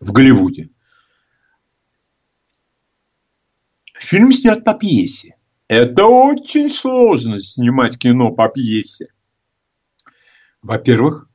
[0.00, 0.70] в Голливуде.
[3.94, 5.35] Фильм снят по пьесе.
[5.68, 9.08] Это очень сложно снимать кино по пьесе.
[10.62, 11.28] Во-первых,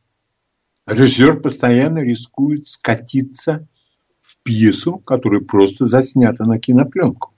[0.86, 3.68] режиссер постоянно рискует скатиться
[4.22, 7.34] в пьесу, которая просто заснята на кинопленку.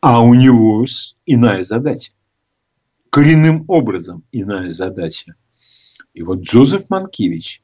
[0.00, 0.86] А у него
[1.26, 2.12] иная задача.
[3.10, 5.34] Коренным образом иная задача.
[6.14, 7.62] И вот Джозеф Манкевич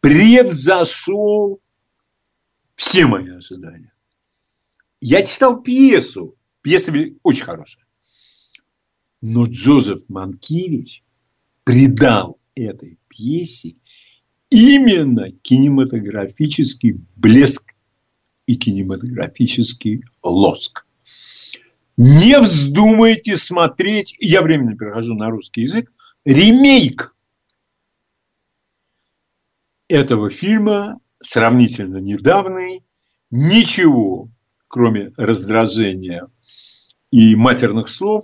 [0.00, 1.60] превзошел
[2.76, 3.92] все мои ожидания.
[5.00, 6.36] Я читал пьесу.
[6.66, 7.86] Пьеса очень хорошая.
[9.20, 11.04] Но Джозеф Манкевич
[11.62, 13.76] придал этой пьесе
[14.50, 17.72] именно кинематографический блеск
[18.46, 20.88] и кинематографический лоск.
[21.96, 25.92] Не вздумайте смотреть, я временно перехожу на русский язык,
[26.24, 27.14] ремейк
[29.86, 32.82] этого фильма, сравнительно недавний,
[33.30, 34.28] ничего,
[34.66, 36.28] кроме раздражения
[37.10, 38.22] и матерных слов,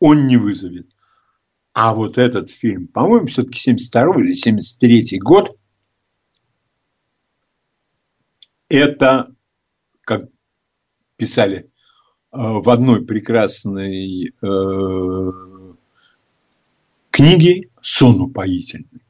[0.00, 0.88] он не вызовет.
[1.72, 5.56] А вот этот фильм, по-моему, все-таки 72 или 73 год,
[8.68, 9.26] это,
[10.02, 10.28] как
[11.16, 11.66] писали э,
[12.32, 15.32] в одной прекрасной э,
[17.10, 19.02] книге, сон упоительный.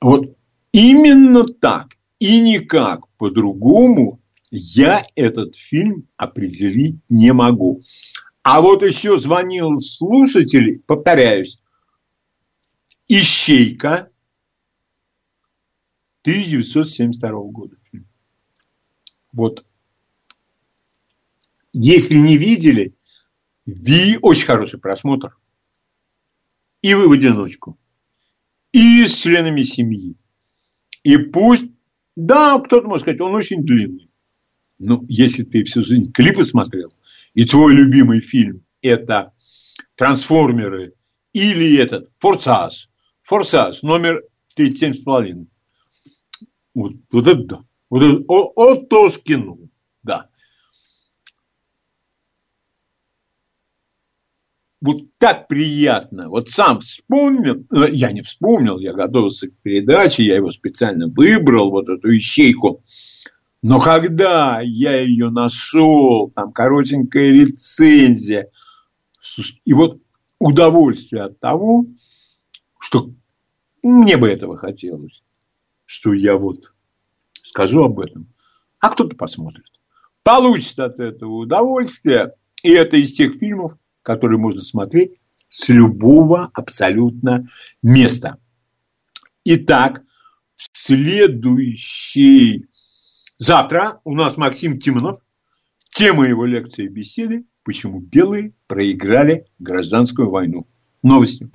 [0.00, 0.36] Вот
[0.72, 4.21] именно так и никак по-другому
[4.54, 7.82] я этот фильм определить не могу.
[8.42, 11.58] А вот еще звонил слушатель, повторяюсь,
[13.08, 14.10] «Ищейка»
[16.22, 18.06] 1972 года фильм.
[19.32, 19.64] Вот.
[21.72, 22.94] Если не видели,
[23.64, 25.38] ви очень хороший просмотр.
[26.82, 27.78] И вы в одиночку.
[28.72, 30.16] И с членами семьи.
[31.04, 31.70] И пусть,
[32.16, 34.11] да, кто-то может сказать, он очень длинный.
[34.78, 36.92] Но если ты всю жизнь клипы смотрел,
[37.34, 39.32] и твой любимый фильм это
[39.96, 40.94] «Трансформеры»
[41.32, 42.88] или этот «Форсаж»,
[43.22, 44.22] «Форсаж» номер
[44.58, 45.46] 37,5.
[46.74, 47.64] Вот, вот это да.
[47.90, 49.56] Вот, это, о, о, кино.
[50.02, 50.28] Да.
[54.80, 56.28] Вот так приятно.
[56.28, 61.70] Вот сам вспомнил, э, я не вспомнил, я готовился к передаче, я его специально выбрал,
[61.70, 62.82] вот эту ищейку.
[63.62, 68.50] Но когда я ее нашел, там коротенькая рецензия,
[69.64, 70.02] и вот
[70.40, 71.86] удовольствие от того,
[72.80, 73.12] что
[73.82, 75.22] мне бы этого хотелось,
[75.84, 76.72] что я вот
[77.40, 78.26] скажу об этом,
[78.80, 79.66] а кто-то посмотрит.
[80.24, 82.34] Получит от этого удовольствие,
[82.64, 85.12] и это из тех фильмов, которые можно смотреть
[85.48, 87.46] с любого абсолютно
[87.80, 88.38] места.
[89.44, 90.02] Итак,
[90.56, 92.66] в следующий
[93.42, 95.18] завтра у нас Максим Тимонов.
[95.78, 100.68] Тема его лекции и беседы «Почему белые проиграли гражданскую войну».
[101.02, 101.50] Новости.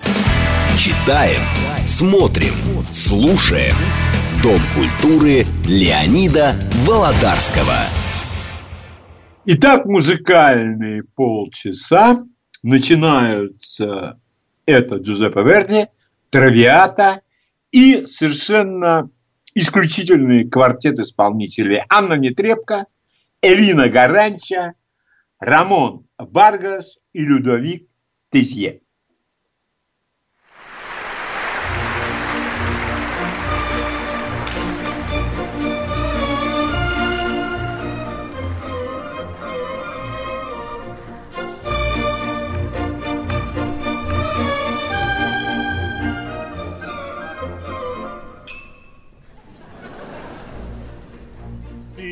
[0.78, 1.42] Читаем,
[1.88, 2.54] смотрим,
[2.94, 3.74] слушаем.
[4.44, 6.56] Дом культуры Леонида
[6.86, 7.78] Володарского.
[9.46, 12.26] Итак, музыкальные полчаса
[12.64, 14.20] начинаются
[14.66, 15.88] это Джузеппе Верди,
[16.30, 17.22] Травиата
[17.72, 19.10] и совершенно
[19.60, 22.86] исключительный квартет исполнителей Анна Нетребко,
[23.42, 24.74] Элина Гаранча,
[25.40, 27.90] Рамон Баргас и Людовик
[28.30, 28.82] Тезье.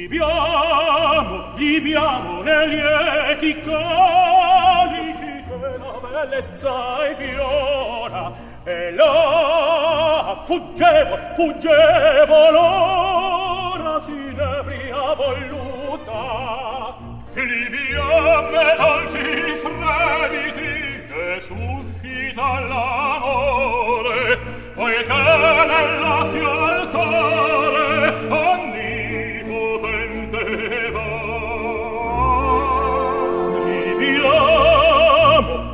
[0.07, 6.73] Viviamo, viviamo nei lieti calici che la bellezza
[7.17, 8.31] fiora
[8.65, 16.93] e là fuggevo, fuggevo l'ora sinebria voluta.
[17.33, 24.37] Viviamo e dolci fremiti che suscita l'amore
[24.75, 25.23] poiché
[25.65, 28.84] nell'occhio al cuore ogni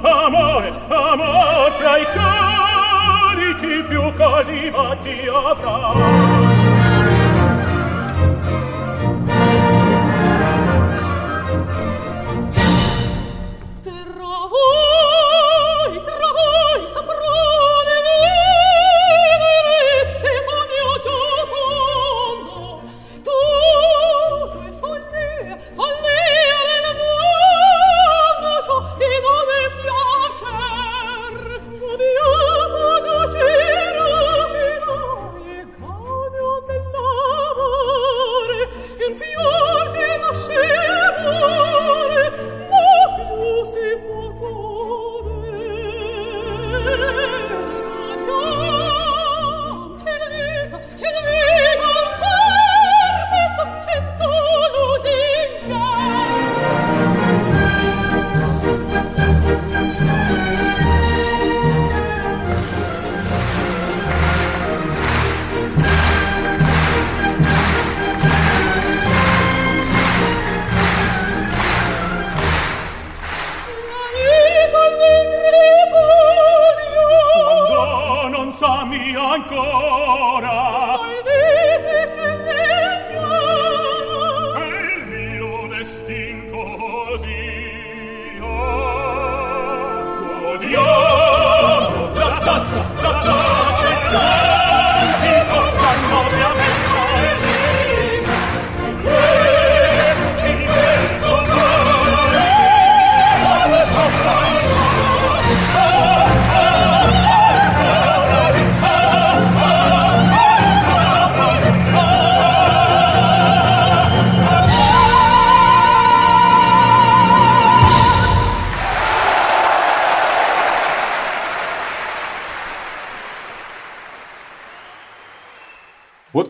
[0.01, 6.50] amore, amore tra i carichi più calimati avrà.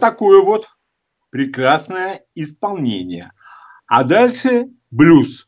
[0.02, 0.68] Такое вот
[1.30, 3.32] прекрасное исполнение.
[3.88, 5.48] А дальше блюз.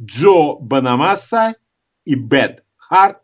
[0.00, 1.56] Джо Банамасса
[2.04, 3.20] и Бет Харт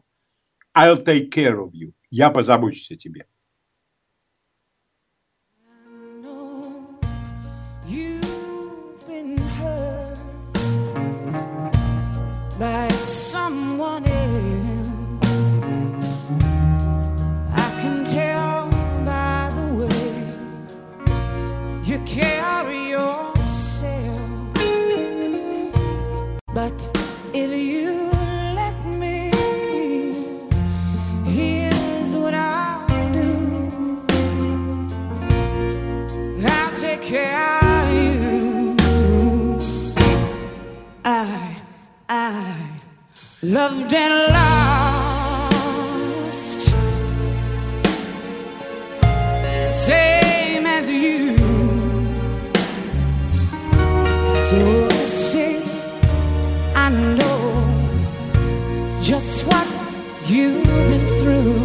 [0.76, 1.94] I'll take care of you.
[2.10, 3.26] Я позабочусь о тебе.
[12.56, 14.04] by someone
[22.06, 24.20] carry yourself.
[26.52, 26.74] But
[27.32, 28.10] if you
[28.54, 29.30] let me,
[31.24, 34.06] here's what I'll do.
[36.46, 38.76] I'll take care of you.
[41.04, 41.56] I,
[42.08, 42.70] I
[43.42, 44.64] loved and lost.
[49.86, 50.23] Say
[59.14, 59.68] just what
[60.26, 61.63] you've been through.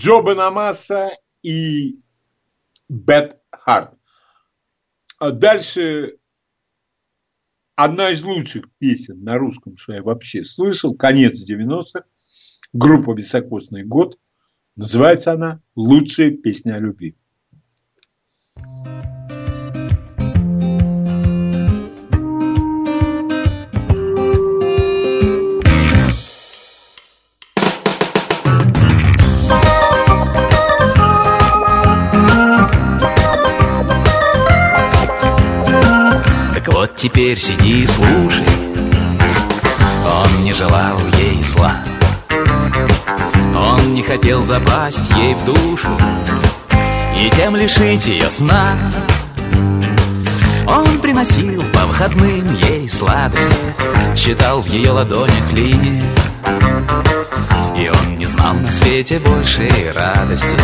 [0.00, 1.10] Джо Бенамаса
[1.42, 2.00] и
[2.88, 3.92] Бет Харт.
[5.18, 6.16] А дальше
[7.76, 12.04] одна из лучших песен на русском, что я вообще слышал, конец 90-х,
[12.72, 14.18] группа «Високосный год».
[14.74, 17.19] Называется она «Лучшая песня о любви».
[36.80, 38.46] Вот теперь сиди и слушай.
[40.06, 41.76] Он не желал ей зла.
[43.54, 45.88] Он не хотел запасть ей в душу
[47.18, 48.78] И тем лишить ее сна.
[50.66, 53.58] Он приносил по выходным ей сладости
[54.16, 56.02] Читал в ее ладонях линии.
[57.76, 60.56] И он не знал на свете большей радости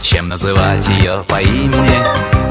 [0.00, 2.43] Чем называть ее по имени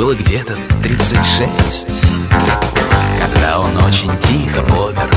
[0.00, 1.88] было где-то 36
[3.20, 5.10] Когда он очень тихо помер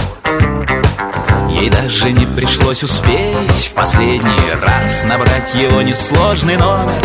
[1.50, 7.02] Ей даже не пришлось успеть В последний раз набрать его несложный номер.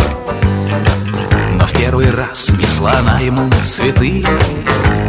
[1.55, 4.25] Но в первый раз несла она ему цветы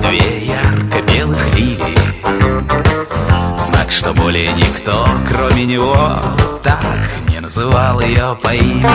[0.03, 1.97] Две ярко-белых лилии.
[3.59, 6.21] Знак, что более никто, кроме него
[6.61, 6.85] Так
[7.29, 8.85] не называл ее по имени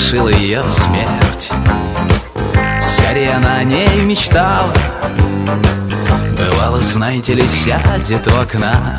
[0.00, 1.50] страшила ее смерть.
[2.80, 4.72] Вся скорее она не мечтала.
[6.38, 8.98] Бывало, знаете ли, сядет у окна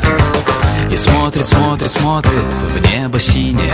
[0.90, 3.72] И смотрит, смотрит, смотрит в небо синее.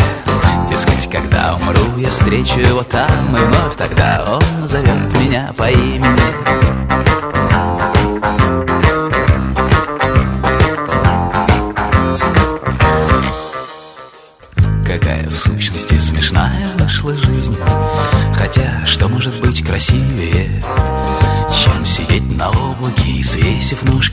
[0.70, 7.27] Дескать, когда умру, я встречу его там И вновь тогда он назовет меня по имени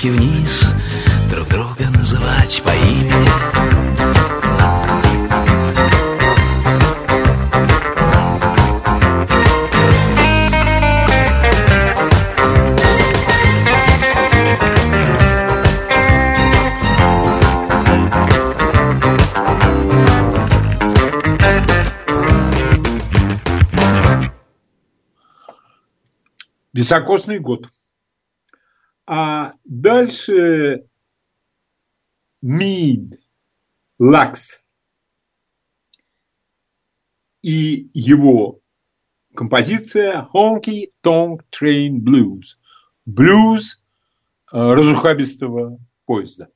[0.06, 0.74] ножки вниз
[1.30, 3.66] Друг друга называть по имени
[26.74, 27.70] Високосный год.
[29.08, 30.88] А дальше
[32.42, 33.20] Мид
[34.00, 34.64] Лакс
[37.44, 38.62] и его
[39.36, 42.58] композиция Honky Tonk Train Blues.
[43.06, 43.84] Блюз
[44.52, 46.50] э, разухабистого поезда.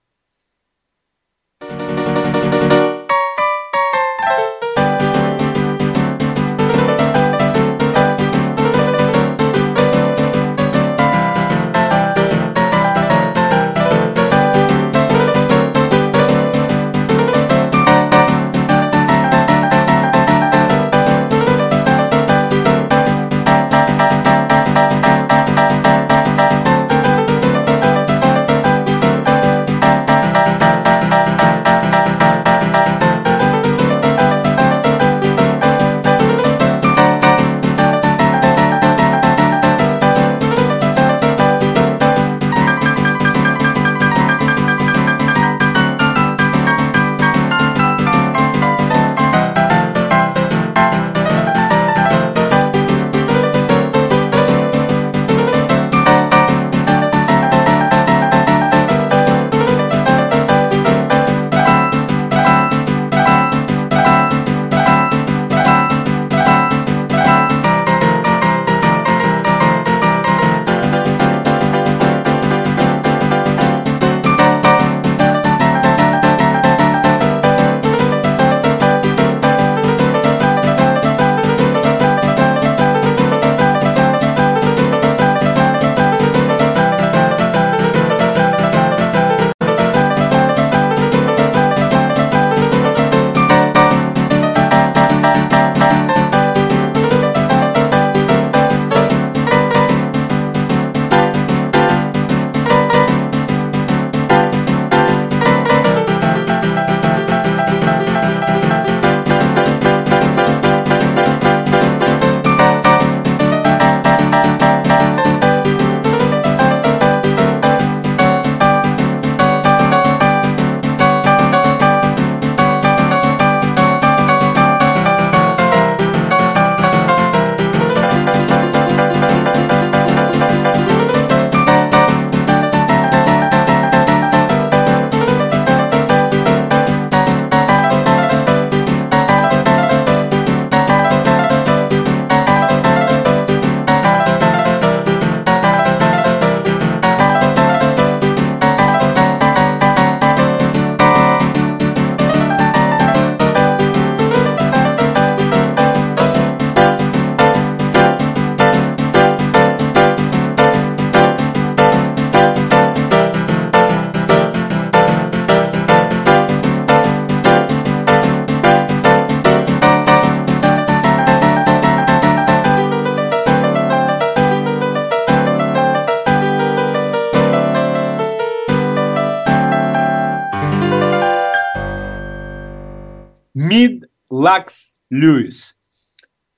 [184.40, 185.76] Лакс Льюис.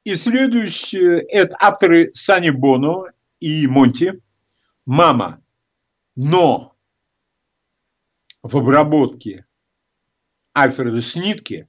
[0.03, 4.21] И следующие это авторы Сани Боно и Монти.
[4.85, 5.43] Мама.
[6.15, 6.75] Но
[8.43, 9.47] в обработке
[10.55, 11.67] Альфреда Снитки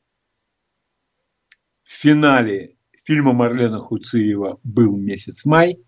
[1.83, 5.79] в финале фильма Марлена Хуциева был месяц май.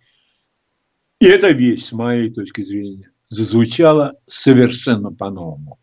[1.19, 5.79] И эта вещь, с моей точки зрения, зазвучала совершенно по-новому.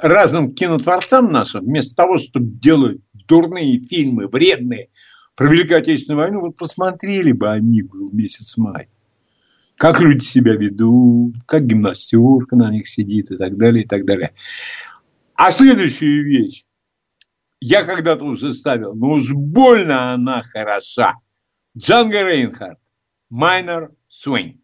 [0.00, 4.88] Разным кинотворцам нашим, вместо того, чтобы делать дурные фильмы, вредные,
[5.34, 8.88] про Великую Отечественную войну, вот посмотрели бы они был месяц май.
[9.76, 14.32] Как люди себя ведут, как гимнастерка на них сидит и так далее, и так далее.
[15.34, 16.64] А следующую вещь.
[17.60, 21.14] Я когда-то уже ставил, но уж больно она хороша.
[21.76, 22.78] Джанго Рейнхард.
[23.30, 24.58] Майнер Swing.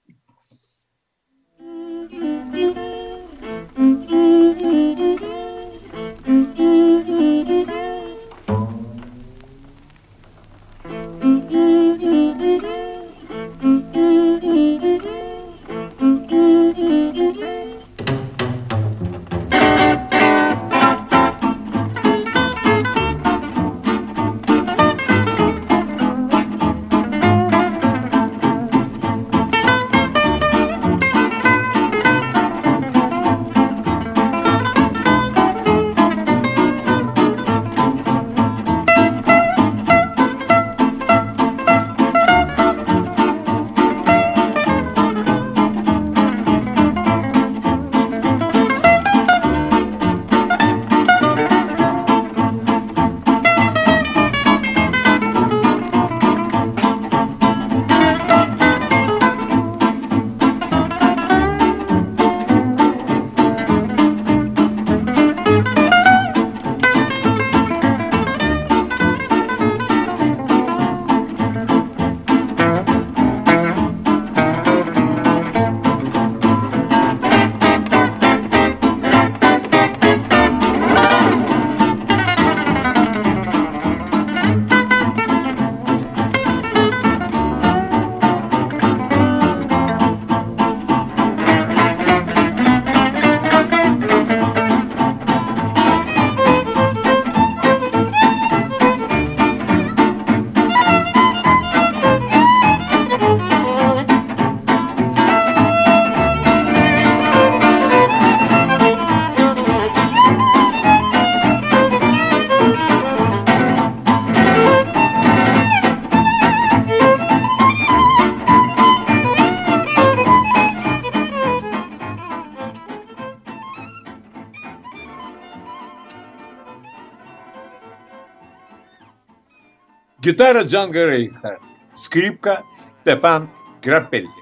[130.30, 131.60] Гитара Джанго Рейнхард.
[131.96, 133.50] Скрипка Стефан
[133.82, 134.39] Грапелли.